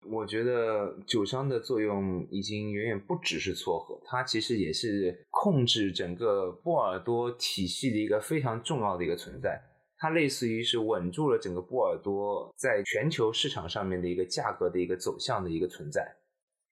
[0.06, 9.62] 我觉得酒商的作用已经远远不只是撮合，它其实也是控制整个波尔多体系的一个非常重要的一个存在。
[10.04, 16.06] 它类似于是稳住了整个波尔多在全球市场上面的一个价格的一个走向的一个存在，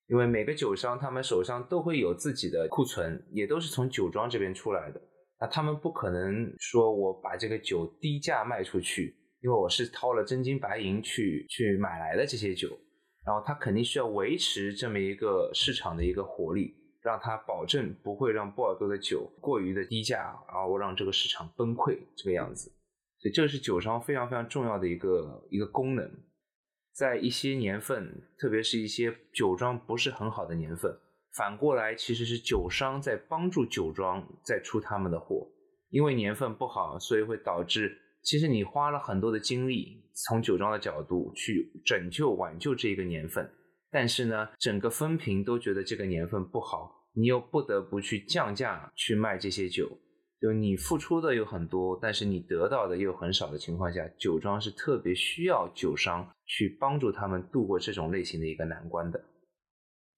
[0.08, 5.02] 因为每个酒商他们手上都会有自己的库存，也都是从酒庄这边出来的。
[5.40, 12.68] 那他们不可能说我把这个酒低价卖出去，因为我是掏了真金白银去去买来的这些酒，
[13.26, 22.70] 然后他肯定需要维持这么一个市场的一个活力，让他保证不会让波尔多的酒过于的低价，然后让这个市场崩溃这个样子。
[23.22, 26.12] 所以这是酒商非常非常重要的一个一个功能，
[26.92, 30.92] 在一些年份，特别是一些酒庄不是很好的年份，
[31.36, 35.48] 反过来其实是酒商在帮助酒庄在出他们的货，
[35.90, 43.48] 因为年份不好，所以会导致其实你花了很多的精力从酒庄的角度去拯救挽救这个年份，
[43.92, 49.88] 但是呢，整个分评都觉得这个年份不好，你又不得不去降价去卖这些酒。
[50.42, 59.24] 就你付出的有很多，但是你得到的又很少的情况下，酒庄是特别需要酒商去帮助他们度过这种类型的一个难关的。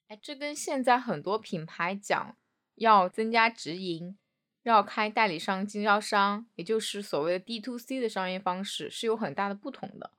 [0.07, 2.37] 哎，这跟现在很多品牌讲
[2.75, 4.17] 要增加直营，
[4.63, 10.11] 要开代理商、经销商，也就是所谓的 D to C 的商业方式是有很大的不同的。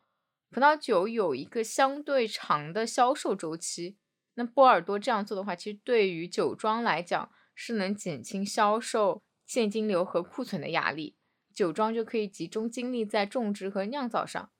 [0.50, 3.96] 葡萄酒有一个相对长的销售周期，
[4.34, 9.22] 那波尔多这样做的话，其实对于酒庄来讲是能减轻销售。
[9.46, 11.16] 现金流和库存的压力，
[11.54, 14.50] 酒庄就可以集中精力在种植和酿造上。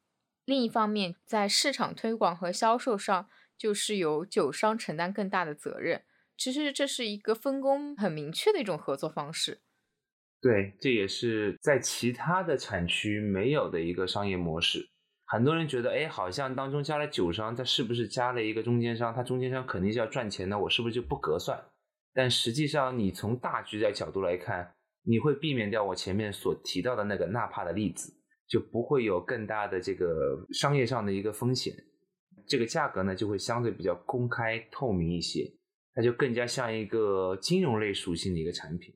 [0.45, 6.05] 另一方面，在市场推广和销售上，就是由酒商承担更大的责任。
[6.37, 9.61] 其实这是一个分工很明确的一种合作方式。
[10.41, 14.91] 对，这也是在其他的产区没有的一个商业模式。
[15.25, 19.15] 很多人觉得，哎，好像当中加了酒商，他是不是加了一个中间商？
[19.15, 21.65] 他中间商肯定是要赚钱的，我是不是就不合算？
[22.15, 28.13] 但实际上，你从大局的角度来看，你会避免掉我前面所提到的那个纳帕的例子，
[28.49, 31.75] 就不会有更大的这个商业上的一个风险。
[32.47, 35.51] 这个价格呢，就会相对比较公开透明一些，
[35.93, 38.95] 它就更加像一个金融类属性的一个产品。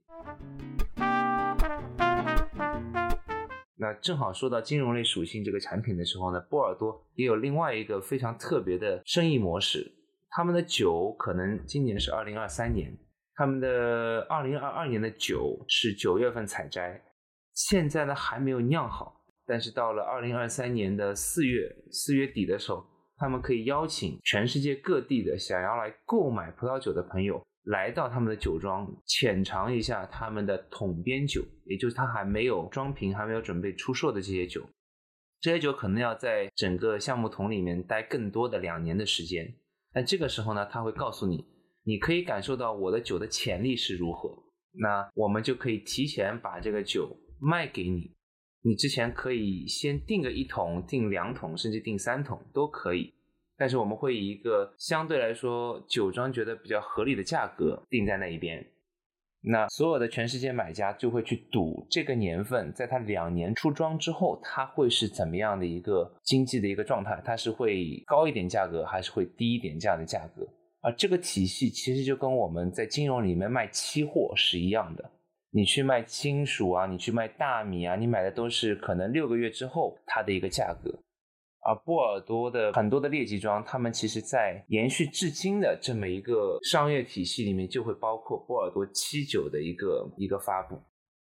[3.80, 9.92] 那正好说到金融类属性这个产品的时候呢，波尔多也有另外一个非常特别的生意模式，
[10.30, 12.96] 他们的酒可能今年是二零二三年。
[13.38, 17.00] 他们的二零二二年的酒是九月份采摘，
[17.54, 22.84] 现在呢还没有酿好，但是到了二零二三年的四月四月底的时候，
[23.16, 34.68] 他们可以邀请全世界各地的想要来购买葡萄酒的朋友，来到他们的酒庄浅尝一下他们的桶边酒，也就是他还没有装瓶、还没有准备出售的这些酒。
[35.40, 39.54] 这些酒可能要在整个橡木桶里面待更多的两年的时间，
[39.92, 41.46] 但这个时候呢，他会告诉你，
[41.88, 44.28] 你可以感受到我的酒的潜力是如何。
[44.72, 48.14] 那我们就可以提前把这个酒卖给你，
[48.60, 53.14] 你之前可以先订个一桶、订两桶，甚至订三桶都可以。
[53.56, 58.62] 但是我们会以一个相对来说酒庄觉得比较合理的价格定在那一边。
[59.40, 67.18] 那所有的全世界买家就会去赌这个年份，在它两年出庄之后，它会是怎么样的一个经济的一个状态？
[67.24, 70.46] 它是会高一点价格，还是会低一点这样的价格？
[70.80, 75.10] 而这个体系其实就跟我们在金融里面卖期货是一样的。
[75.50, 81.02] 你去卖金属啊，你去卖大米啊，你买的都是可能六个月之后它的一个价格。
[81.60, 90.80] 而波尔多的很多的劣迹庄，他们其实在延续至今的这么一个商业体系里面，就会包括波尔多七九的一个一个发布。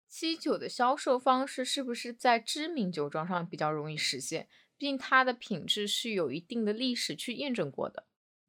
[0.09, 4.47] 七九的销售方式是不是在知名酒庄上比较容易实现？
[4.77, 8.05] 毕竟它的品质是有一定的历史去验证过的。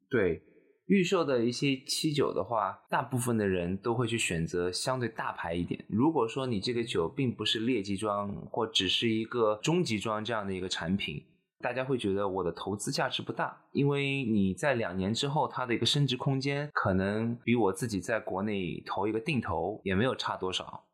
[0.09, 0.41] 对，
[0.85, 5.83] 预售的一些七酒的话，大部分的人都会去选择相对大牌一点。
[5.89, 11.23] 如果说你这个酒并不是劣级装，或只是一个中级装这样的一个产品。
[11.63, 20.85] 大家会觉得我的投资价值不大，因为你在两年之后，它的一个升值空间可能比我自己在国内投一个定投也没有差多少。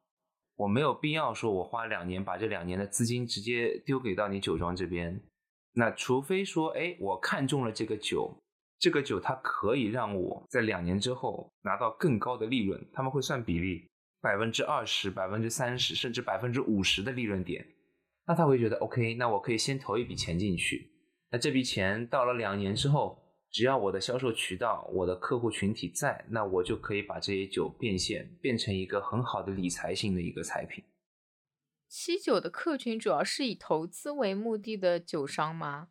[0.55, 5.21] 我没有必要说我花两年把这两年的资金直接丢给到你酒庄这边。
[5.73, 8.37] 那除非说，哎，我看中了这个酒，
[8.81, 13.87] 这个酒它可以让我在两年之后拿到更高的利润，他们会算比例，
[14.19, 17.63] 百分之二十、百分之三十，甚至百分之五十的利润点。
[18.25, 20.91] 那他会觉得 OK，那我可以先投一笔钱进去。
[21.29, 23.21] 那这笔钱到了两年之后，
[23.51, 30.83] 只要我的销售渠道、我的客户群体在，那我就可以把这些酒变现，变成一个很好的理财型的一个产品。
[31.87, 35.89] 七九的客群主要是以投资为目的的酒商吗？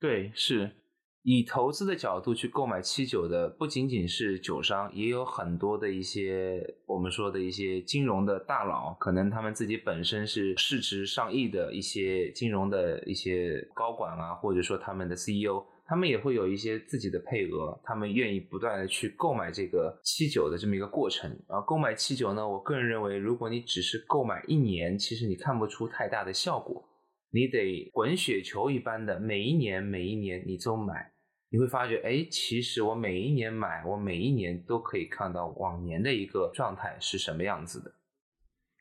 [0.00, 0.83] 对，是。
[1.26, 21.30] 以投资的角度去购买七九的，不仅仅是酒商，也有很多的一些我们说的一些金融的大佬，可能他们自己本身是市值上亿的一些金融的一些高管啊，或者说他们的 CEO，他们也会有一些自己的配额，他们愿意不断的去购买这个七九的这么一个过程。
[21.48, 26.86] 然后购买七九呢，我个人认为，如果你只是购买一年，其实你看不出太大的效果，
[27.30, 31.13] 你得滚雪球一般的每一年每一年你都买。
[31.54, 37.94] 你会发觉，哎，其实我每一年买，我每一年都可以看到往年的一个状态是什么样子的。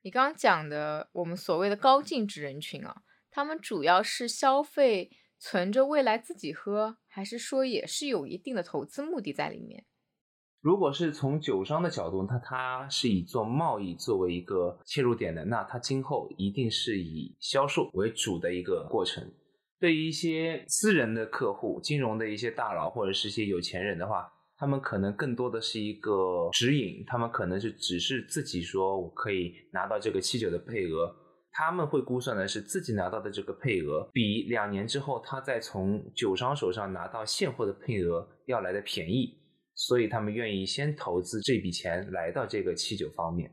[0.01, 9.85] 你刚刚讲的我们所谓的高净值人群啊，他们主要是消费存着未来自己喝，还是说也是有一定的投资目的在里面？
[10.59, 19.31] 如果是从酒商的角度，那他是以做贸易作为一个切入点的，那他今后一定是以销售为主的一个过程。
[19.83, 31.13] 对于一些私人的客户、金融的一些大佬或者是一些有钱人的话，他们可能更多的是一个指引，他们可能是只是自己说我可以拿到这个七九的配额，
[31.51, 39.37] 他们会估算的是自己拿到的这个配额比两年之后他再从酒商手上拿到现货的配额要来的便宜，
[39.75, 43.51] 所以他们愿意先投资这笔钱来到这个七九方面。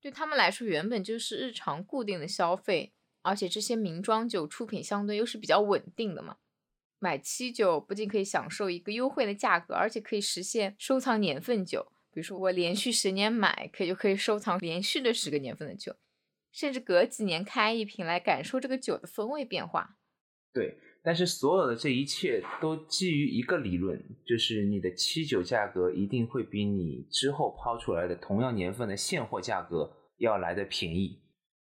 [0.00, 2.93] 对他们来说，原本就是日常固定的消费。
[3.24, 6.36] 而且这些名庄酒出品相对又是比较稳定的嘛，
[6.98, 11.90] 买七酒不仅可以享受一个优惠的价格，而且可以实现收藏年份酒。
[12.12, 15.96] 比如说我连续十年买，可以就可以收藏连续的十个年份的酒，
[16.52, 19.96] 甚至隔几年开一瓶来感受这个酒的风味变化。
[20.52, 31.23] 对，但是所有的这一切都基于一个理论，就是你的七酒价格一定会比你之后抛出来的同样年份的现货价格要来的便宜。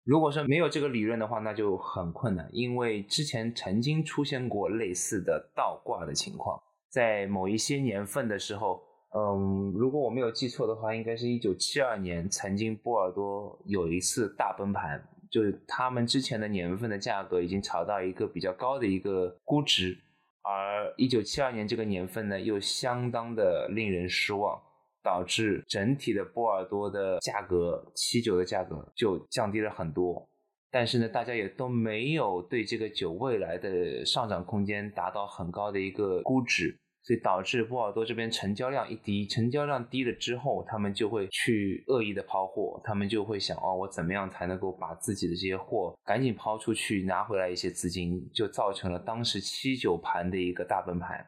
[0.10, 8.82] 如果说没有这个理论的话，那就很困难，因为之前曾经出现过类似的倒挂的情况，在某一些年份的时候，
[9.16, 15.00] 嗯，如果我没有记错的话，应该是一九七二年，曾经波尔多有一次大崩盘，
[15.30, 19.96] 就是他们之前的年份的价格已经炒到一个比较高的一个估值，
[20.42, 24.60] 而一九七二年这个年份呢，又相当的令人失望。
[25.04, 30.30] 导致整体的波尔多的价格，七酒的价格就降低了很多。
[30.72, 36.80] 但是呢，大家也都没有对这个酒未来的上涨空间达到很高的一个估值。
[37.02, 51.26] 所以导致波尔多这边成交量一低，成交量低了之后，他们就会去恶意的抛货，他们就会想哦，我怎么样才能够把自己的这些货赶紧抛出去，拿回来一些资金，就造成了当时七九盘的一个大崩盘。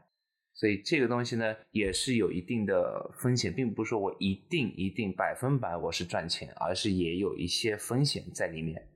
[0.61, 8.87] 所以这个东西呢，也是有一定的风险，并不是说我一定一定百分百我是赚钱，而是也有一些风险在里面。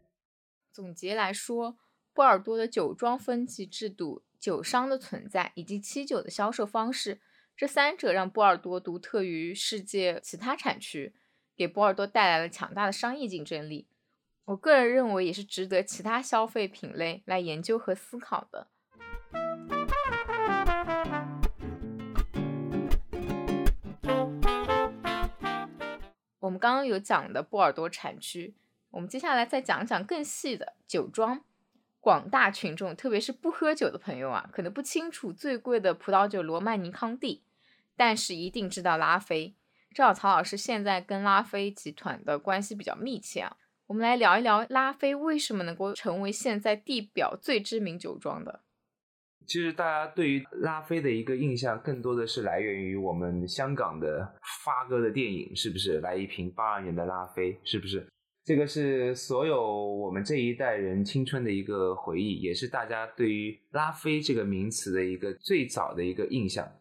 [0.72, 1.80] 总结来说，
[2.13, 4.22] 波尔多的酒庄分级制度。
[4.38, 7.20] 酒商的存在以及七酒的销售方式，
[7.57, 11.16] 这三者让波尔多独特于世界其他产区，
[11.57, 13.88] 给波尔多带来了强大的商业竞争力。
[14.43, 18.68] 我个人认为，也是值得其他消费品类来研究和思考的。
[26.46, 28.54] 我们刚刚有讲的波尔多产区，
[28.91, 31.41] 我们接下来再讲讲更细的酒庄。
[32.00, 37.41] 广大群众，特别是不喝酒的朋友啊，可能不清楚最贵的葡萄酒罗曼尼康帝，
[37.96, 39.56] 但是一定知道拉菲。
[39.91, 48.60] 正好曹老师现在跟拉菲集团的关系比较密切啊，我们来聊一聊拉菲为什么能够成为现在地表最知名酒庄的。
[49.48, 54.34] 其实大家对于拉菲的一个印象，更多的是来源于我们香港的
[54.64, 56.00] 发哥的电影，是不是？
[56.02, 58.06] 来一瓶八二年的拉菲，是不是？
[58.43, 59.60] 这个是所有
[59.96, 66.72] 我们这一代人青春的一个回忆，也是大家对于拉菲这个名词的一个最早的一个印象。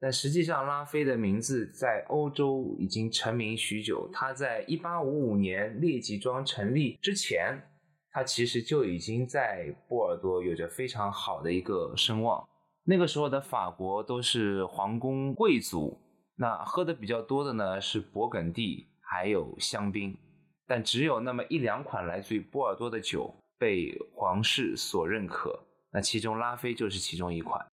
[0.00, 4.08] 但实际上，拉菲的名字在欧洲已经成名许久。
[4.12, 7.60] 它在一八五五年列级庄成立之前，
[8.10, 12.48] 它其实就已经在波尔多有着非常好的一个声望。
[12.84, 16.00] 那个时候的法国都是皇宫贵族，
[16.36, 20.16] 那喝的比较多的呢是勃艮第，还有香槟。
[20.66, 25.58] 但只有那么一两款来自于波尔多的酒被皇室所认可，
[25.92, 27.66] 那其中拉菲就是其中一款，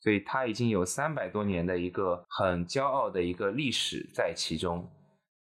[0.00, 4.86] 所以它已经有三百多年的一个很骄傲的一个历史在其中。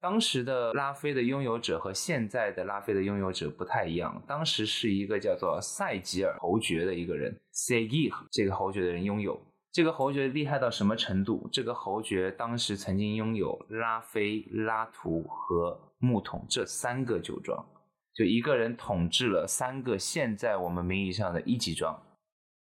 [0.03, 9.41] 当时的拉菲的拥有者和现在的拉菲的拥有者不太一样，当时是一个叫做塞吉尔侯爵的一个人，塞吉尔这个侯爵的人拥有。
[9.71, 11.47] 这个侯爵厉害到什么程度？
[11.53, 15.79] 这个侯爵当时曾经拥有拉菲、拉图和。
[16.03, 17.65] 木桶这三个酒庄，
[18.13, 21.97] 就一个人统治了三个现在我们名义上的一级庄，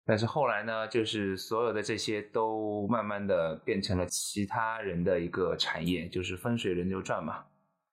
[0.06, 7.46] 但是后来呢，就是所有的这些都慢慢的变成了其他人的一个产业，就是风水轮流转嘛。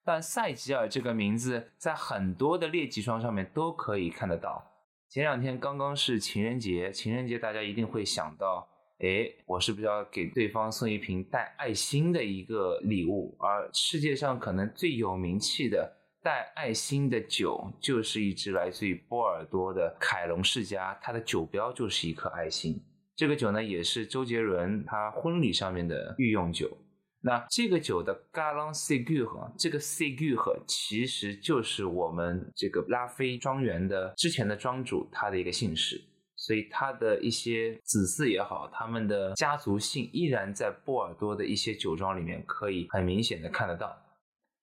[0.05, 4.65] 但赛吉尔这个名字在很多的劣级庄上面都可以看得到。
[5.09, 8.69] 前两天刚刚是情人节，情人节大家一定会想到。
[9.01, 13.37] 哎，我是不是要给对方送一瓶带爱心的一个礼物？
[13.39, 22.83] 而世界上可能最有名气的带爱心的酒，就是一支来自于波尔多的凯龙世家，它的酒标就是一颗爱心。
[23.15, 26.77] 这个酒呢，也是周杰伦他婚礼上面的御用酒。
[27.21, 36.01] 那这个酒的 g a l a n Ségur，这个 Ségur 其实就是我们这个拉菲庄园的之前的庄主他的一个姓氏。
[36.37, 44.01] 所以他的一些子嗣也好，他们的家族姓依然在波尔多的一些酒庄里面可以很明显的看得到。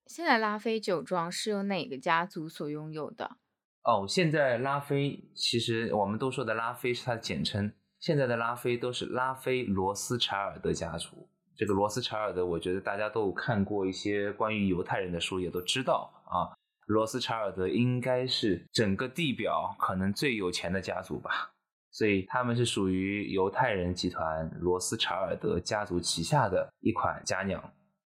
[0.08, 3.38] 现在拉菲酒庄是由哪个家族所拥有的？
[3.84, 11.30] 哦，现在拉菲其实我们都说的拉菲是它的简称，现在的拉菲都是拉菲罗斯柴尔德家族。
[11.56, 16.52] 这个罗斯柴尔德，我觉得大家都有看过一些关于犹太人的书，也都知道啊。
[16.88, 21.52] 罗斯柴尔德应该是整个地表可能最有钱的家族吧。
[21.92, 27.72] 所以他们是属于犹太人集团罗斯柴尔德家族旗下的一款佳酿。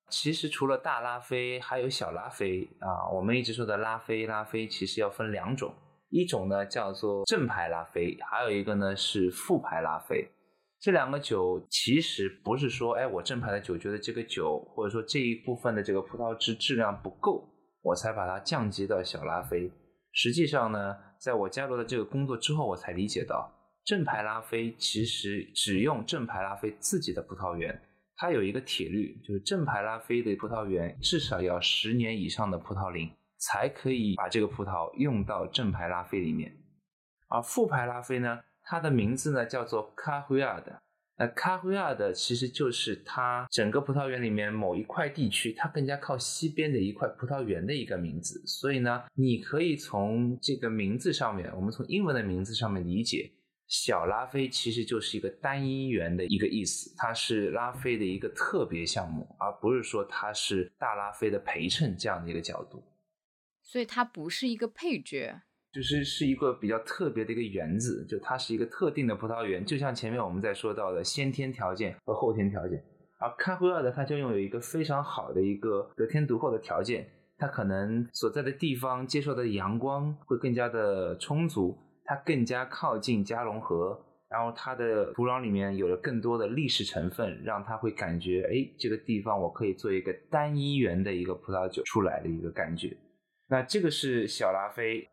[0.08, 3.08] 其实除了大拉菲，还有小拉菲啊。
[3.12, 5.74] 我们一直说的拉菲，拉菲其实要分两种，
[6.10, 10.28] 一种呢叫做正牌拉菲，还有一个呢是副牌拉菲。
[10.78, 17.48] 这两个酒其实不是说，哎，我正牌的酒觉得这个酒或者说这一部分的这个葡萄汁质量不够，
[17.82, 19.72] 我才把它降级到小拉菲。
[20.12, 23.52] 实际上呢，在我加入了这个工作之后，我才理解到。
[23.84, 27.80] 正牌拉菲其实只用正牌拉菲自己的葡萄园，
[28.16, 36.56] 它有一个铁律，就是正牌拉菲的葡萄园至少要十年以上的葡萄龄，才可以把这个葡萄用到正牌拉菲里面。
[37.28, 40.80] 而副牌拉菲呢，它的名字呢叫做卡胡亚的，
[41.18, 48.42] 那卡胡亚的其实就是它整个葡萄园里面某一块地区，它更加靠西边的一块葡萄园的一个名字。
[48.46, 53.30] 所以呢，你可以从这个名字上面，我们从英文的名字上面理解。
[53.66, 62.82] 小拉菲其实就是一个单一元的一个意思，它是拉菲的一个特别项目，而不是说它是大拉菲的陪衬这样的一个角度。
[63.62, 65.42] 所以它不是一个配角。
[65.72, 72.82] 就是是一个比较特别的一个园子，就它是一个特定的葡萄园，就像前面我们在说到的先天条件和后天条件。
[73.18, 77.06] 而开辉二的它就拥有一个非常好的一个得天独厚的条件，
[77.36, 81.76] 它可能所在的地方接受的阳光会更加的充足，
[82.06, 84.02] 它更加靠近加隆河。
[84.28, 92.96] 然后它的土壤里面有了更多的历史成分，让它会感觉，哎，这个地方我可以做一个单一园的一个葡萄酒出来的一个感觉。
[93.48, 95.08] 那这个是小拉菲。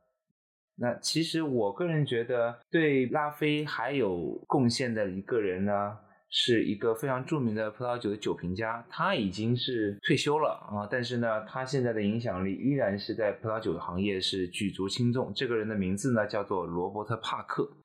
[0.76, 5.96] 那其实我个人觉得，对拉菲还有贡献的一个人呢，
[6.36, 15.32] 是一个非常著名的葡萄酒的酒评家，他已经是退休了啊，但是呢，他现在的影响力依然是在葡萄酒行业是举足轻重。
[15.36, 17.78] 这个人的名字呢，叫做罗伯特·帕克。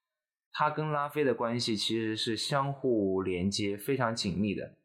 [0.51, 4.77] 他跟拉菲的关系其实是相互连接、非常紧密的。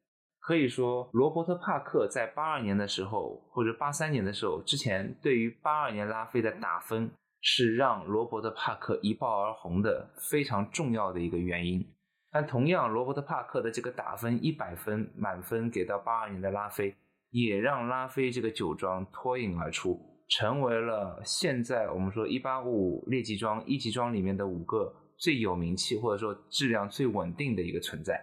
[0.42, 7.10] 可以说，罗伯特·帕克在八二年的时候，或者八三年的时候之前，对于八二年拉菲的打分，
[7.40, 11.88] 是让罗伯特·帕克一爆而红的非常重要的一个原因。
[12.34, 16.96] 但同样，罗伯特·帕克的这个打分一百分满分给到八二年的拉菲，
[17.30, 25.00] 也让拉菲这个酒庄脱颖而出，成为了现在我们说一八五五列级庄一级庄里面的五个。
[25.16, 28.20] 最有名气或者说质量最稳定的一个存在，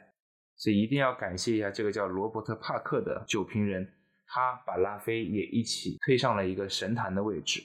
[0.56, 3.94] 所以一定要感谢一下这个叫罗伯特·帕克的酒评人，
[4.26, 7.62] 他把拉菲也一起推上了一个神坛的位置。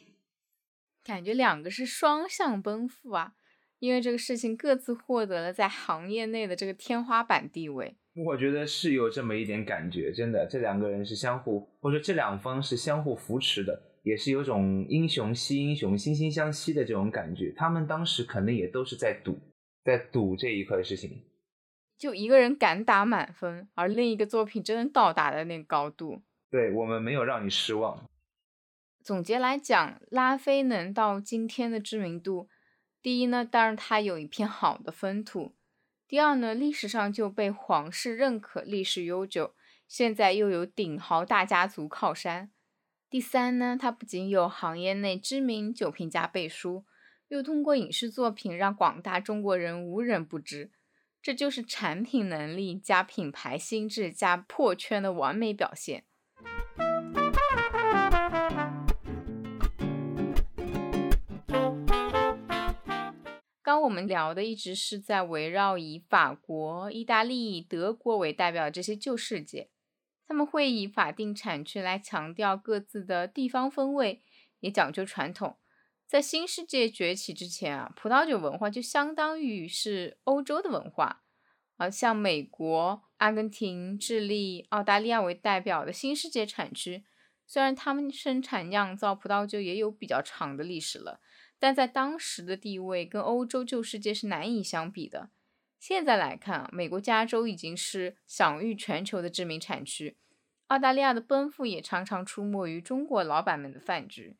[1.03, 3.33] 感觉两个是双向奔赴啊，
[3.85, 7.95] 因为这个事情各自获得了在行业内的这个天花板地位。
[8.25, 13.79] 我觉得是有这么一点感觉，真的，这两个人是相互，或者说这两方是相互扶持的。
[14.01, 17.51] 也是有种英雄惜英雄、惺惺相惜的这种感觉。
[17.55, 19.35] 他们当时肯定也都是在赌，
[19.83, 21.23] 在赌这一块事情。
[21.97, 26.21] 就一个人敢打满分，而另一个作品真的到达了那个高度。
[26.51, 28.07] 对我们没有让你失望。
[29.03, 32.47] 总结来讲，拉菲能到今天的知名度，
[33.05, 35.53] 第一呢，当然它有一片好的风土；
[36.07, 39.53] 第二呢，历史上就被皇室认可，历史悠久，
[39.87, 42.49] 现在又有顶豪大家族靠山。
[43.07, 46.83] 第三呢，它不仅有行业内知名酒评家背书，
[47.27, 50.71] 又通过影视作品让广大中国人无人不知，
[51.21, 56.05] 这就是产品能力加品牌心智加破圈的完美表现。
[63.85, 69.69] 我们聊的一直是在围绕以法国、意大利、德国为代表的这些旧世界。
[70.27, 74.23] 他们会以法定产区来强调各自的地方风味，
[74.59, 75.57] 也讲究传统。
[76.07, 81.23] 在新世界崛起之前啊，葡萄酒文化就相当于是欧洲的文化。
[81.77, 87.03] 而像美国、阿根廷、智利、澳大利亚为代表的新世界产区，
[87.45, 91.19] 虽然他们生产酿造葡萄酒也有比较长的历史了，
[91.59, 95.29] 但在当时的地位跟欧洲旧世界是难以相比的。
[95.79, 100.15] 现在来看，美国加州已经是享誉全球的知名产区，
[100.67, 104.35] 澳大利亚的奔富也常常出没于中国老板们的饭局。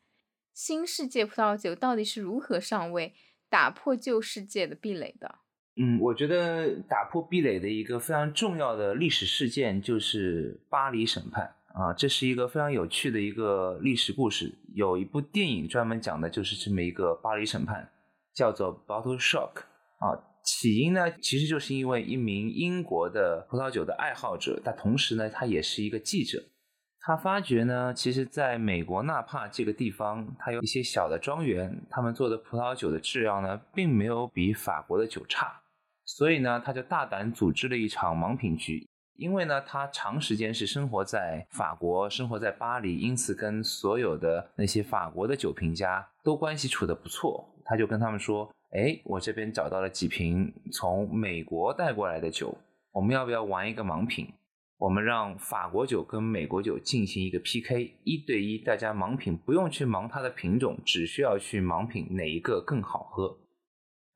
[0.52, 3.14] 新世界葡萄酒到底是如何上位，
[3.48, 5.36] 打破旧世界的壁垒的？
[5.76, 14.50] 嗯，我觉得打破壁垒的一个非常重要的历史事件就是巴黎审判啊，这是一个非常有趣的一个历史故事。
[14.74, 17.86] 有一部电影专门讲的就是这么一个巴黎审判，
[18.34, 19.52] 叫做《Bottle Shock》
[19.98, 20.18] 啊。
[20.42, 26.42] 起因呢，其实就是因为一名英国的葡萄酒的爱好者，但同时呢，他也是一个记者。
[27.00, 35.60] 他发觉呢，其实在美国纳帕这个地方，他有一些小的庄园，他们做的葡萄酒的质量呢，并没有比法国的酒差。
[36.06, 38.88] 所以呢，他就大胆组织了一场盲品局。
[39.18, 47.48] 因为呢，他长时间是生活在法国，生活在巴黎，因此跟所有的那些法国的酒评家都关系处得不错。
[47.64, 48.50] 他就跟他们说。
[48.72, 52.58] 哎，我这边找到了几瓶从美国带过来的酒，
[52.92, 54.28] 我们要不要玩一个盲品？
[54.76, 63.38] 我们让法国酒跟美国酒进行一个 PK，一对一，大家盲品，不用去盲它的品种，只需要去盲品哪一个更好喝。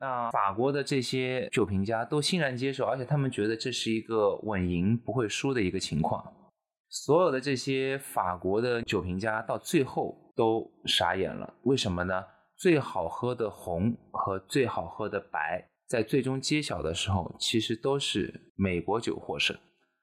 [0.00, 6.24] 那法国的这些酒评家都欣然接受，而且他们觉得这是一个稳赢不会输的一个情况。
[6.88, 12.24] 所有的这些法国的酒评家到最后都傻眼了，为什么呢？
[12.56, 19.56] 最好喝的红和最好喝的白，在最终揭晓的时候，其实都是美国酒获胜。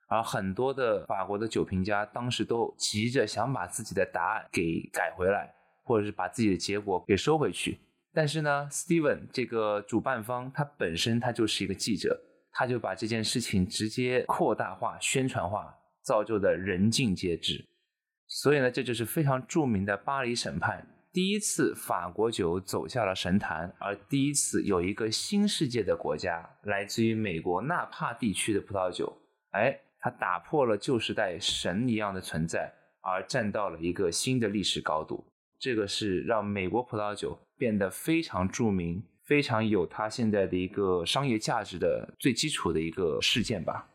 [0.08, 7.80] 而很多的法国的酒评家当时都急着想把自己的答案给改回来，或者是把自己的结果给收回去。
[8.18, 12.20] 但是呢，Steven 这个主办方他本身他就是一个记者，
[12.52, 17.64] 他就把这件事情直接扩大化、宣传化，造就的人尽皆知。
[18.26, 20.84] 所以呢，这就是非常著名的巴黎审判。
[21.14, 29.16] 第一次法国酒走下了神坛，而第一次有一个新世界的国家，来自于美国纳帕地区的葡萄酒，
[29.52, 35.24] 哎，它打破了旧时代神一样的存在，而站到了一个新的历史高度。
[35.60, 43.90] 这个是让美国葡萄酒变得非常著名、非常有它现在的一个商业价值的最基础的一个事件吧。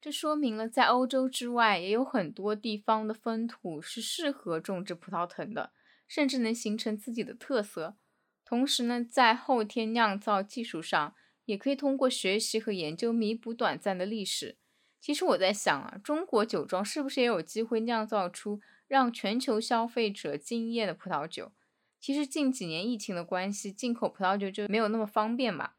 [0.00, 5.72] 这说明了在欧洲之外，也有很多地方的风土是适合种植葡萄藤的。
[6.06, 7.96] 甚至能形成自己的特色。
[8.44, 11.14] 同时呢，在后天酿造技术上，
[11.46, 14.58] 也可以通过学习和研究弥补短暂的历史。
[15.00, 21.52] 其实我在想啊，中国酒庄是不是也有机会酿造出让全球消费者惊艳的葡萄酒？
[21.98, 25.72] 其实近几年疫情的关系，进口葡萄酒就没有那么方便嘛。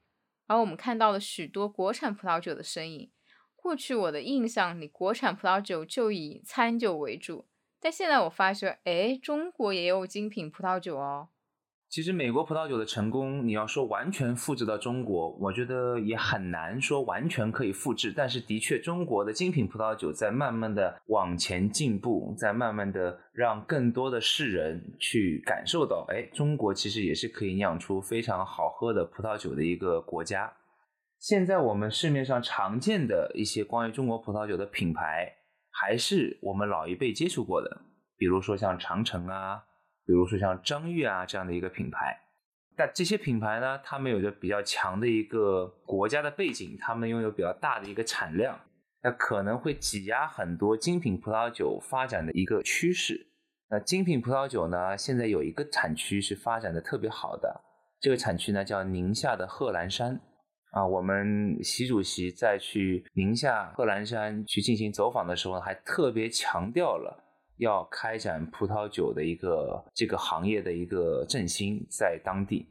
[0.48, 3.12] 而我们看到了许多国产葡萄酒的身影。
[3.56, 7.48] 过去我的印象里，国产葡萄酒就以餐酒为主。
[7.80, 11.30] 但现在我发觉，哎，中国也有精品葡萄酒哦。
[11.96, 18.12] 其实美国葡萄酒的成功，你要说完全复制到中国，我觉得也很难说完全可以复制。
[18.14, 30.52] 但是的确，中国的精品葡萄酒在慢慢的往前进步，在慢慢的让更多的世人去感受到，哎，中国其实也是可以酿出非常好喝的葡萄酒的一个国家。
[31.18, 35.34] 现在我们市面上常见的一些关于中国葡萄酒的品牌。
[35.72, 37.82] 还是我们老一辈接触过的，
[38.18, 39.64] 比如说像长城啊，
[40.06, 42.22] 比如说像张裕啊这样的一个品牌。
[42.78, 48.60] 但这些品牌呢，他们有着比较强的一个国家的背景，他们拥有比较大的一个产量，
[49.02, 53.28] 那可能会挤压很多精品葡萄酒发展的一个趋势。
[53.70, 57.62] 那精品葡萄酒呢，现在有一个产区是发展的特别好的，
[58.02, 60.20] 这个产区呢叫宁夏的贺兰山。
[60.72, 67.24] 啊，我们习主席在去宁夏贺兰山去进行走访的时候，还特别强调了
[67.58, 72.68] 要开展葡萄酒的一个这个行业的一个振兴在当地。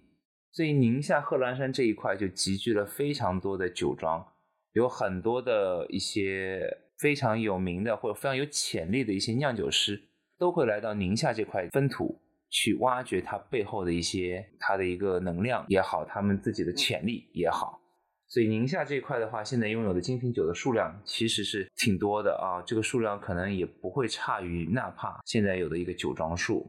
[0.53, 4.25] 所以宁夏贺兰山这一块就集聚了非常多的酒庄，
[4.73, 10.01] 有很多的一些非常有名的或者非常有潜力的一些酿酒师，
[10.39, 12.21] 都会来到宁夏这块分土
[12.51, 17.81] 去挖掘它背后的一些它的一个能量也好，他们自己的潜力也好。
[18.35, 26.69] 所以宁夏这一块的话，现在拥有的精品酒的数量其实是挺多的啊，这个数量可能也不会差于纳帕现在有的一个酒庄数。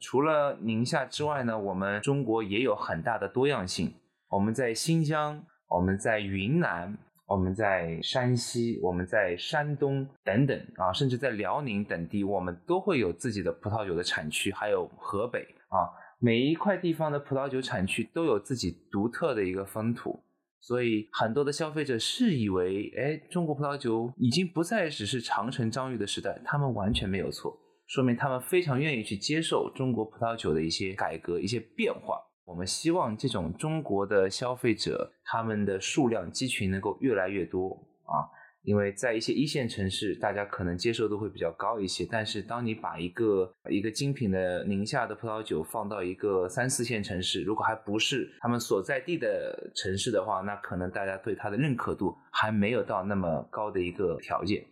[0.00, 3.94] 除了宁夏之外呢，我们中国也有很大的多样性。
[4.28, 15.86] 我们在新疆，我们在云南，我们在山西，我们在山东等等啊，甚至在辽宁等地，我们都会有自己的葡萄酒的产区，还有河北啊，
[16.18, 20.20] 每一块地方的葡萄酒产区都有自己独特的一个风土。
[20.66, 27.56] 所以很多的消费者是以为，哎，中国葡萄酒已经不再只是长城张裕的时代，他们完全没有错，
[27.86, 32.20] 说明他们非常愿意去接受中国葡萄酒的一些改革、一些变化。
[32.44, 37.70] 我们希望这种中国的消费者，他们的数量基群能够越来越多
[38.02, 38.26] 啊。
[38.66, 42.04] 因为在一些一线城市，大家可能接受度会比较高一些。
[42.10, 54.66] 但是，当你把一个一个精品的宁夏的葡萄酒放到一个三四线城市，如果还不是他们所在地的城市的话，那可能大家对它的认可度还没有到那么高的一个条件。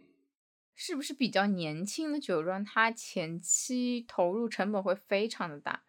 [0.74, 5.84] 是不是比较年轻的酒庄，它前期投入成本会非常的大？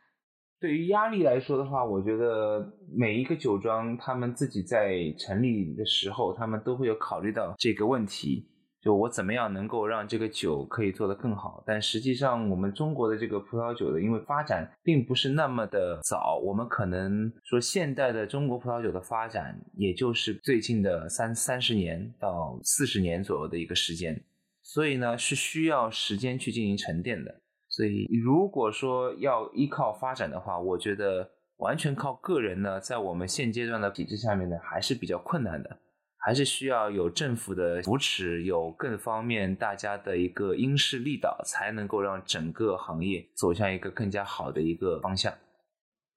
[0.59, 8.47] 对于压力来说的话，我觉得每一个酒庄他们自己在成立的时候，他们都会有考虑到这个问题，
[8.81, 11.63] 就我怎么样能够让这个酒可以做得更好。
[11.67, 24.23] 但实际上，我们中国的这个葡萄酒的，因为发展并不是那么的早，我们可能说现代的中国葡萄酒的发展，也就是最近的三三十年到四十年左右的一个时间，
[24.63, 27.41] 所以呢，是需要时间去进行沉淀的。
[27.75, 35.77] 所以，如果说要依靠发展的话，我觉得完全靠个人呢，在我们现阶段的体制下面呢，还是比较困难的，
[36.17, 45.33] 还是需要有政府的扶持，有各方面大家的一个因势利导，才能够让整个行业走向一个更加好的一个方向。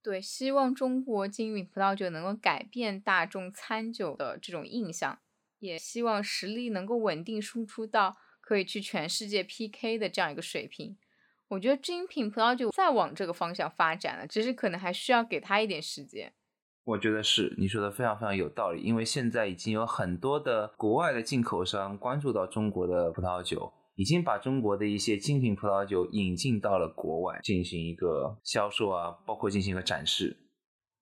[0.00, 5.18] 对，希望中国精品葡萄酒能够改变大众餐酒的这种印象，
[5.58, 10.96] 也希望实力能够稳定输出到可以去全世界 PK 的这样一个水平。
[11.48, 16.32] 我觉得精品葡萄酒再往这个方向发展了，只是可能还需要给他一点时间。
[16.84, 30.36] 我觉得是你说的非常非常有道理，因为现在已经有很多的国外的进口商关注到中国的葡萄酒，已经把中国的一些精品葡萄酒引进到了国外进行一个销售啊，包括进行一个展示。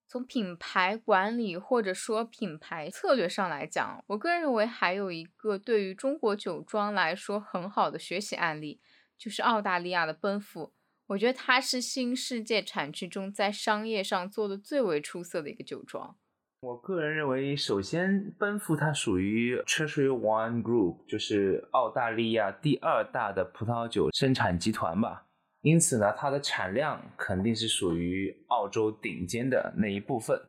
[0.09, 8.79] 从品牌管理或者说品牌策略上来讲，我个人认为还有一个对于中国酒庄来说很好的学习案例。
[9.17, 10.71] 就是澳大利亚的奔富，
[11.07, 16.15] 我觉得它是新世界产区中在商业上做的最为出色的一个酒庄。
[16.59, 25.27] 我个人认为，首先奔富它属于 Treasury Wine Group，就是澳大利亚第二大的葡萄酒生产集团吧。
[25.61, 30.39] 因此呢，它的产量肯定是属于澳洲顶尖的那一部分。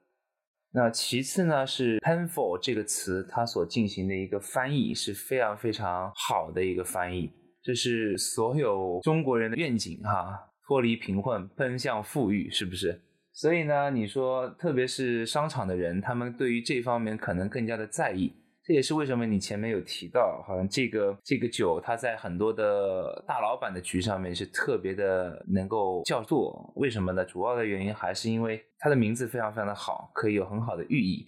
[0.73, 7.33] 那其次呢，是 Penfold 这个词，它所进行的一个翻译是非常非常好的一个翻译，
[7.69, 12.99] 这是所有中国人的愿景哈，脱离贫困，奔向富裕，是不是？
[13.35, 18.33] 所以呢，你说特别是商场的人，他们对于这方面可能更加的在意。
[18.65, 26.73] 这也是为什么你前面有提到，好像这个这个酒，它在很多的大老板的局上面是特别的能够叫座。
[26.77, 27.23] 为什么呢？
[27.23, 31.27] 主要的原因还是因为它的名字非常非常的好，可以有很好的寓意。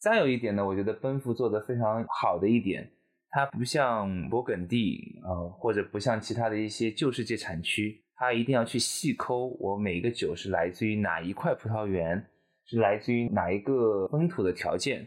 [0.00, 2.90] 再有一点呢，我觉得奔富做的非常好的一点，
[3.34, 12.24] 它不像勃艮第啊，或者不像其他的一些旧世界产区，它一定要去细抠我每个酒是来自于哪一块葡萄园，
[12.64, 15.04] 是来自于哪一个风土的条件。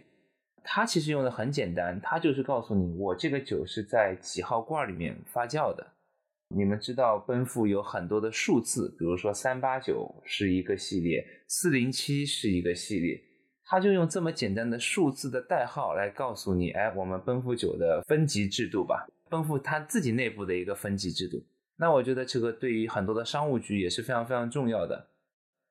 [0.61, 5.87] 它其实用的很简单，它就是告诉你，我这个酒是在几号罐里面发酵的。
[6.53, 13.17] 你们知道奔富有很多的数字，比如说三八九是一个系列，四零七是一个系列，
[13.69, 21.43] 他就用这么简单的数字的代号来告诉你，哎，我们奔赴酒的分级制度吧，奔赴它自己内部的一个分级制度。
[21.77, 25.09] 那我觉得这个对于很多的商务局也是非常非常重要的。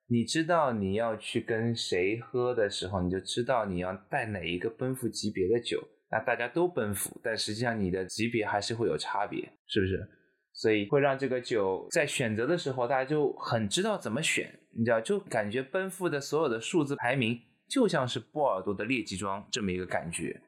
[0.09, 5.83] 你知道你要去跟谁喝的时候，你就知道你要带哪一个奔赴级别的酒。
[6.09, 10.07] 那大家都奔赴，但实际上你的级别还是会有差别，是不是？
[10.53, 14.49] 所以会让这个酒在选择的时候，大家就很知道怎么选。
[14.77, 17.37] 你知道，就感觉奔赴的所有的数字排名，
[17.67, 20.41] 就像是波尔多的劣级庄这么一个感觉。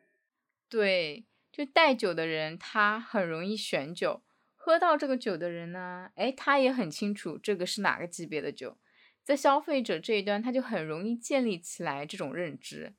[0.69, 4.21] 对，就带酒的人他很容易选酒，
[4.55, 8.77] 喝到这个酒的人呢，哎，他也很清楚这个是哪个级别的酒。
[9.23, 12.93] 在消费者这一端，他就很容易建立起来这种认知。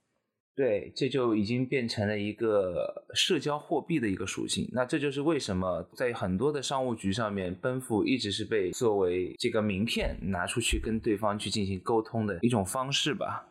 [0.55, 4.69] 对，这就已经变成了一个社交货币的一个属性。
[4.73, 13.49] 那这就是为什么在很多的商务局上面，奔赴一直是被作为这个名片拿出去跟对方去进行沟通的一种方式吧。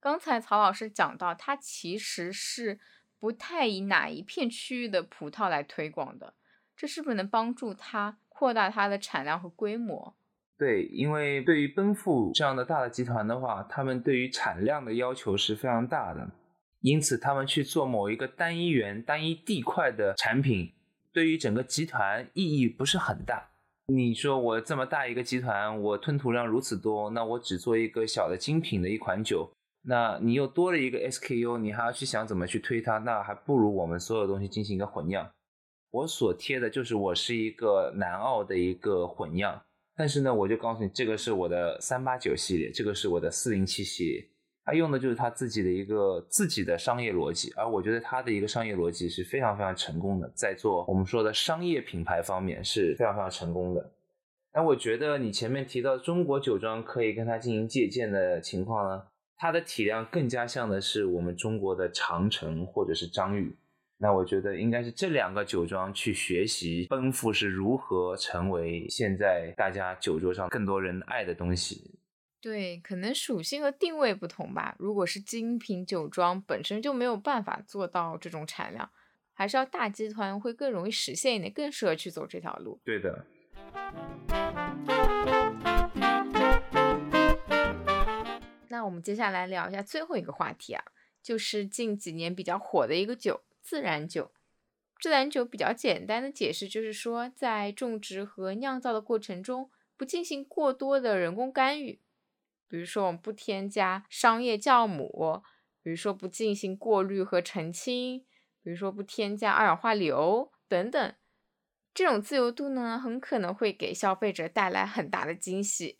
[0.00, 2.78] 刚才曹老师讲到，他其实是
[3.18, 6.34] 不太以哪一片区域的葡萄来推广的，
[6.76, 10.14] 这是不是能帮助他扩大它的产量和规模？
[10.58, 16.30] 对，因为对于奔富这样的大的集团的话，他们对于产量的要求是非常大的，
[16.80, 20.72] 因此他们去做某一个单一园、单一地块的产品，
[21.12, 23.50] 对于整个集团意义不是很大。
[23.88, 29.50] 你说我这么大一个集团，我吞吐量如此多，那我只做一个小的精品的一款酒，
[29.88, 35.30] 那你又多了一个 SKU，你还要去想怎么去推它，那还不如我们所有东西进行一个混酿。
[35.92, 39.62] 我所贴的就是我是一个南澳的一个混酿。
[39.96, 44.28] 但是呢，我就告诉你，这个是我的三八九系列，这个是我的四零七系列，
[44.64, 53.92] 他用的就是他自己的一个自己的商业逻辑，而我觉得他的一个商业逻辑是非常非常成功的，在做我们说的商业品牌方面是非常非常成功的。
[54.52, 59.04] 那我觉得你前面提到中国酒庄可以跟他进行借鉴的情况呢，
[59.36, 63.56] 它的体量更加像的是我们中国的长城或者是张裕。
[63.98, 71.98] 那我觉得应该是这两个酒庄去学习奔赴是如何成为现在大家酒桌上更多人爱的东西。
[72.42, 74.76] 对，可能属性和定位不同吧。
[74.78, 78.90] 如果是精品酒庄，本身就没有办法做到这种产量，
[79.32, 82.78] 还是要大集团会更容易实现一点，更适合去走这条路。
[82.84, 83.24] 对的。
[88.76, 90.84] 那我们接下来聊一下最后一个话题啊，
[91.22, 93.42] 就是近几年比较火的一个酒。
[93.62, 94.30] 自然酒，
[95.00, 102.02] 自然酒比较简单的解释就是说，在种植和酿造的过程中不进行过多的人工干预，
[102.68, 105.42] 比如说我们不添加商业酵母，
[105.82, 108.26] 比如说不进行过滤和澄清，
[108.62, 111.14] 比如说不添加二氧化硫等等，
[111.94, 115.98] 这种自由度呢，很可能会给消费者带来很大的惊喜，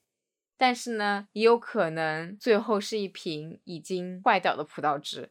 [0.58, 5.30] 但是呢，也有可能最后是一瓶已经坏掉的葡萄汁。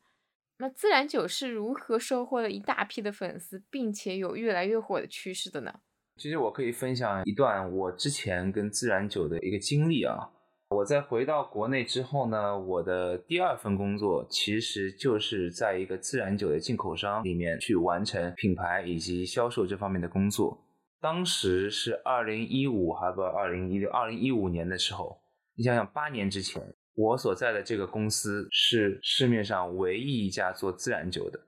[0.57, 5.81] 那自然酒是如何收获了一大批的粉丝，并且有越来越火的趋势的呢？
[6.15, 10.29] 其实我可以分享一段我之前跟自然酒的一个经历啊。
[10.69, 20.64] 我在回到国内之后呢，我的第二份工作其实就是在一个自然酒的进口商里面去完成品牌以及销售这方面的工作。
[21.05, 25.21] 当时是二零一五还不二零一六二零一五年的时候，
[25.55, 26.59] 你想想八年之前。
[26.95, 31.39] 我所在的这个公司是市面上唯一一家做自然酒的，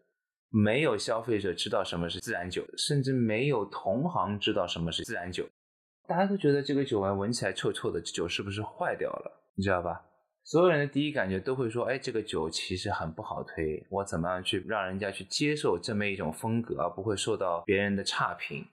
[0.51, 5.43] 没有消费者知道什么是自然酒，甚至没有同行知道什么是自然酒。
[6.07, 9.31] 大家都觉得这个酒啊闻起来臭臭的，这酒是不是坏掉了？
[9.55, 9.99] 你知道吧？
[10.43, 18.63] 所有人的第一感觉都会说，哎，这个酒其实很不好推，我怎么样去让人家去接受这么一种风格，而不会受到别人的差评？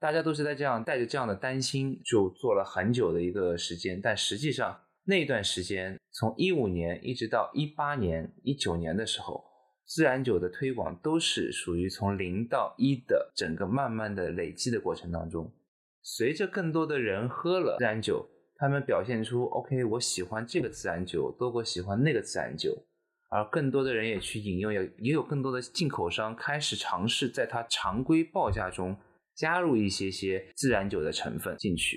[0.00, 4.00] 大家都是在这样带着这样的担心，就做了很久的一个时间。
[4.00, 9.44] 但实际上那段时间，从一五年一直到一八年、一九年的时候，
[9.84, 15.52] 自然酒的推广都是属于从零到一的整个慢慢的累积的过程当中。
[16.00, 18.24] 随着更多的人喝了自然酒，
[18.56, 22.86] 他们表现出 OK，我喜欢这个自然酒多过喜欢那个自然酒，
[23.30, 28.96] 而更多的人也去饮用，也也有更多的进口商开始尝试在它常规报价中。
[29.38, 31.96] 加入一些些自然酒的成分进去，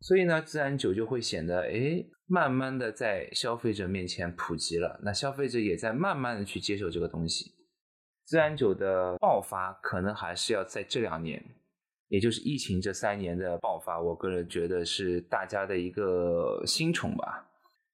[0.00, 5.00] 所以呢，自然酒就会显得哎，慢慢的在消费者面前普及了。
[5.04, 7.52] 那消费者也在慢慢的去接受这个东西。
[8.24, 11.40] 自然酒的爆发可能还是要在这两年，
[12.08, 14.00] 也就是疫情这三年的爆发。
[14.00, 17.46] 我个人觉得是大家的一个新宠吧。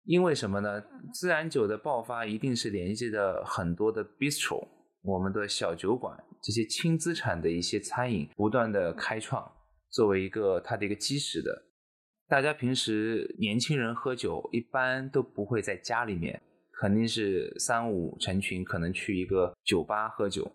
[0.05, 0.83] 因为什么呢？
[1.13, 4.67] 自然酒的爆发一定是联系着很多的 bistro，
[5.03, 6.17] 我们的小酒馆。
[6.43, 9.51] 这些轻资产的一些餐饮不断的开创，
[9.91, 11.65] 作为一个它的一个基石的，
[12.29, 16.41] 大家平时年轻人喝酒一般都不会在家里面，
[16.81, 20.51] 肯定是三五成群，可能去一个酒吧喝酒。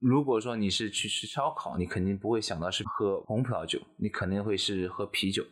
[0.00, 5.44] 如果说你是去吃烧烤，你肯定不会想到是喝红葡萄酒，你肯定会是喝啤酒。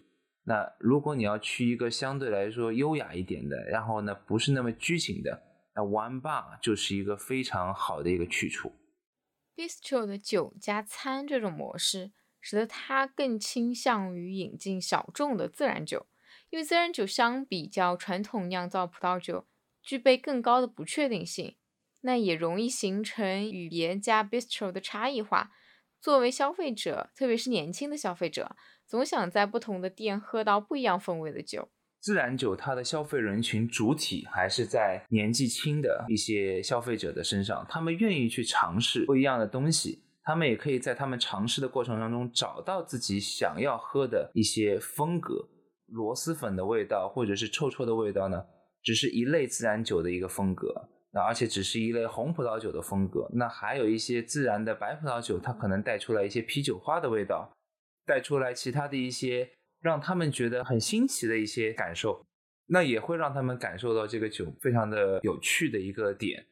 [0.43, 5.41] 那如果你要去一个相对来说优雅一点的，然后呢不是那么拘谨的，
[5.77, 8.73] 那 One Bar 就是一个非常好的一个去处。
[9.61, 16.07] Bistro 的酒加餐这种模式，使得它更倾向于引进小众的自然酒，
[16.49, 19.47] 因为自然酒相比较传统酿造葡萄酒，
[19.83, 21.57] 具备更高的不确定性，
[22.01, 25.53] 那也容易形成与别家 Bistro 的差异化。
[26.01, 28.57] 作为消费者，特别是年轻的消费者，
[28.87, 31.71] 总想在不同的店喝到不一样风味的酒。
[32.01, 45.47] 自然酒它的消费人群主体还是在年纪轻的一些消费者的身上，他们愿意去尝试不一样的东西，他们也可以在他们尝试的过程当中找到自己想要喝的一些风格。
[45.89, 48.43] 螺蛳粉的味道或者是臭臭的味道呢，
[48.83, 50.73] 只是一类自然酒的一个风格，
[51.13, 53.29] 那而且只是一类红葡萄酒的风格。
[53.35, 57.53] 那还有一些自然的白葡萄酒，它可能带出来一些啤酒花的味道，
[58.07, 59.51] 带出来其他的一些。
[59.81, 62.27] 让他们觉得很新奇的一些感受，
[62.67, 66.45] 那也会让他们感受到这个酒非常的有趣的一个点。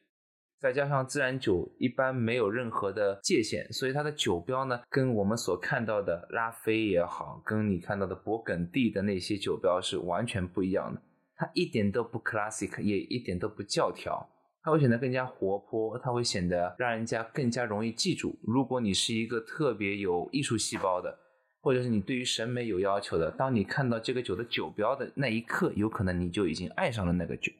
[0.59, 11.01] 再加上自然酒一般没有任何的界限，所以它的酒标呢，跟我们所看到的拉菲也好，跟你看到的勃艮第的那些酒标是完全不一样的。
[11.35, 14.27] 它一点都不 classic，也一点都不教条，
[14.61, 18.37] 它会显得更加活泼，它会显得让人家更加容易记住。
[18.43, 21.17] 如果你是一个特别有艺术细胞的。
[21.61, 27.51] 或者是你对于审美有要求的，当你看到这个酒的酒标的那一刻，有可能你就已经爱上了那个酒。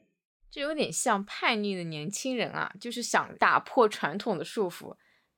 [0.50, 4.96] 这有点像叛逆的年轻人啊，就是想打破传统的束缚。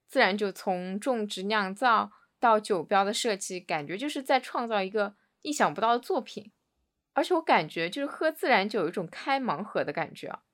[0.08, 6.52] 自然就从种植酿造到酒标的设计，感觉就是在创造一个意想不到的作品。
[7.14, 10.44] 而且我感觉就是喝自然酒有一种开盲盒的感觉啊。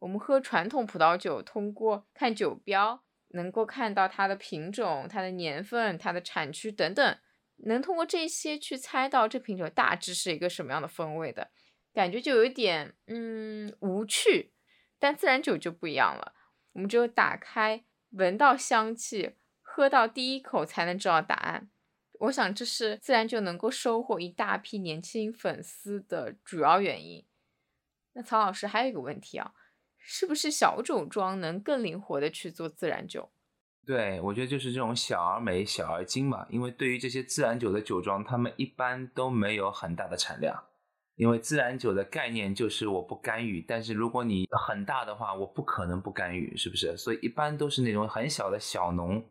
[0.00, 7.18] 我们喝传统葡萄酒，通过看酒标，能够看到它的品种、它的年份、它的产区等等。
[7.58, 11.50] 能通过这些去猜到这瓶酒大致是一个什么样的风味的
[11.92, 14.52] 感觉，就有一点嗯无趣。
[14.98, 16.34] 但自然酒就不一样了，
[16.72, 21.70] 我们只有打开、闻到香气、喝到第一口才能知道答案。
[22.20, 27.26] 我想这是自然酒能够收获一大批年轻粉丝的主要原因。
[28.14, 29.52] 那曹老师还有一个问题啊，
[29.98, 33.30] 是不是小酒庄能更灵活的去做自然酒？
[33.86, 36.44] 对，我觉得就是这种小而美、小而精嘛。
[36.50, 40.60] 因为对于这些自然酒的酒庄，他们一般都没有很大的产量。
[41.14, 46.96] 因为自然酒的概念就是我不干预，但是如果你很大的话，我不可能不干预，是不是？
[46.96, 49.24] 所以一般都是那种很小的小农，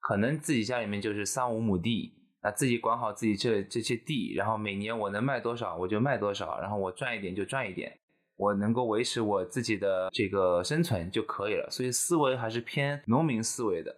[0.00, 7.98] 可能自己家里面就是三五亩地，那自己管好自己这这些地，然后每年我能卖多少我就卖多少，然后我赚一点就赚一点。
[8.38, 13.96] 我能够维持我自己的这个生存就可以了，所以思维还是偏农民思维的。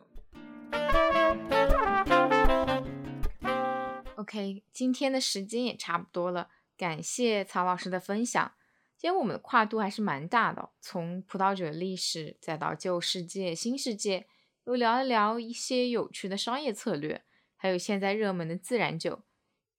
[4.14, 8.52] OK，今天的时间也差不多了，感谢曹老师的分享。
[8.96, 14.28] 今天我们的跨度还是蛮大的，从葡萄酒的历史，再到旧世界、新世界，
[14.66, 17.24] 又聊一聊一些有趣的商业策略，
[17.56, 19.22] 还有现在热门的自然酒。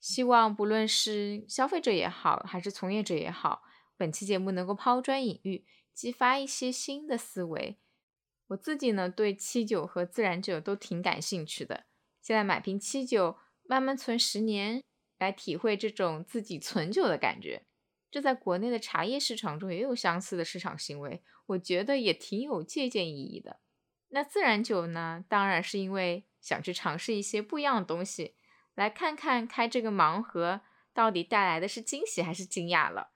[0.02, 3.64] 希望不论是消费者也好，还是从业者也好。
[4.00, 7.78] 本期节目能够抛砖引玉，激发一些新的思维。
[8.48, 11.84] 我自己呢，对七九和自然酒都挺感兴趣的。
[12.22, 14.82] 现在买瓶七九，慢慢存十年，
[15.18, 17.66] 来体会这种自己存酒的感觉。
[18.10, 23.60] 这在国内的茶叶市场中也有相似的市场行为，我觉得也挺有借鉴意义的。
[24.08, 28.36] 那自然酒呢，当然是因为想去尝试一些不一样的东西，
[28.76, 30.62] 来看看开这个盲盒
[30.94, 33.12] 到底带来的是惊喜还是惊讶了。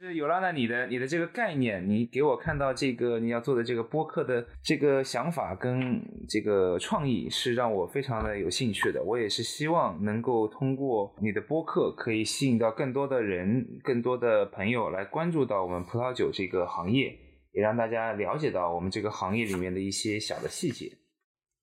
[0.00, 9.02] 是有拉娜，你的你的这个概念，你给我看到这个你要做的这个播客的这个想法跟这个创意，是让我非常的有兴趣的。
[9.02, 17.18] 我也是希望能够通过你的播客，可以吸引到更多的人、更多的朋友来关注到我们葡萄酒这个行业，
[17.50, 20.98] 也让大家了解到我们这个行业里面的一些小的细节。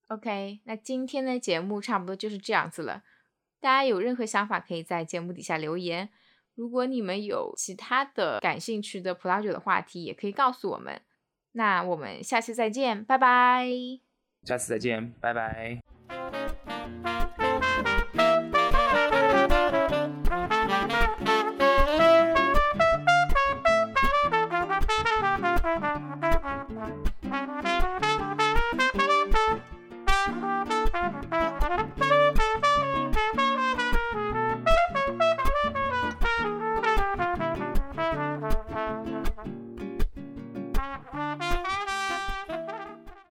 [0.10, 3.04] OK，那今天的节目差不多就是这样子了。
[3.62, 6.10] 大家有任何想法，可以在节目底下留言。
[6.56, 11.02] 如果你们有其他的感兴趣的葡萄酒的话题，也可以告诉我们。
[11.52, 13.68] 那我们下期再见，拜拜。
[14.44, 16.45] 下次再见，拜拜。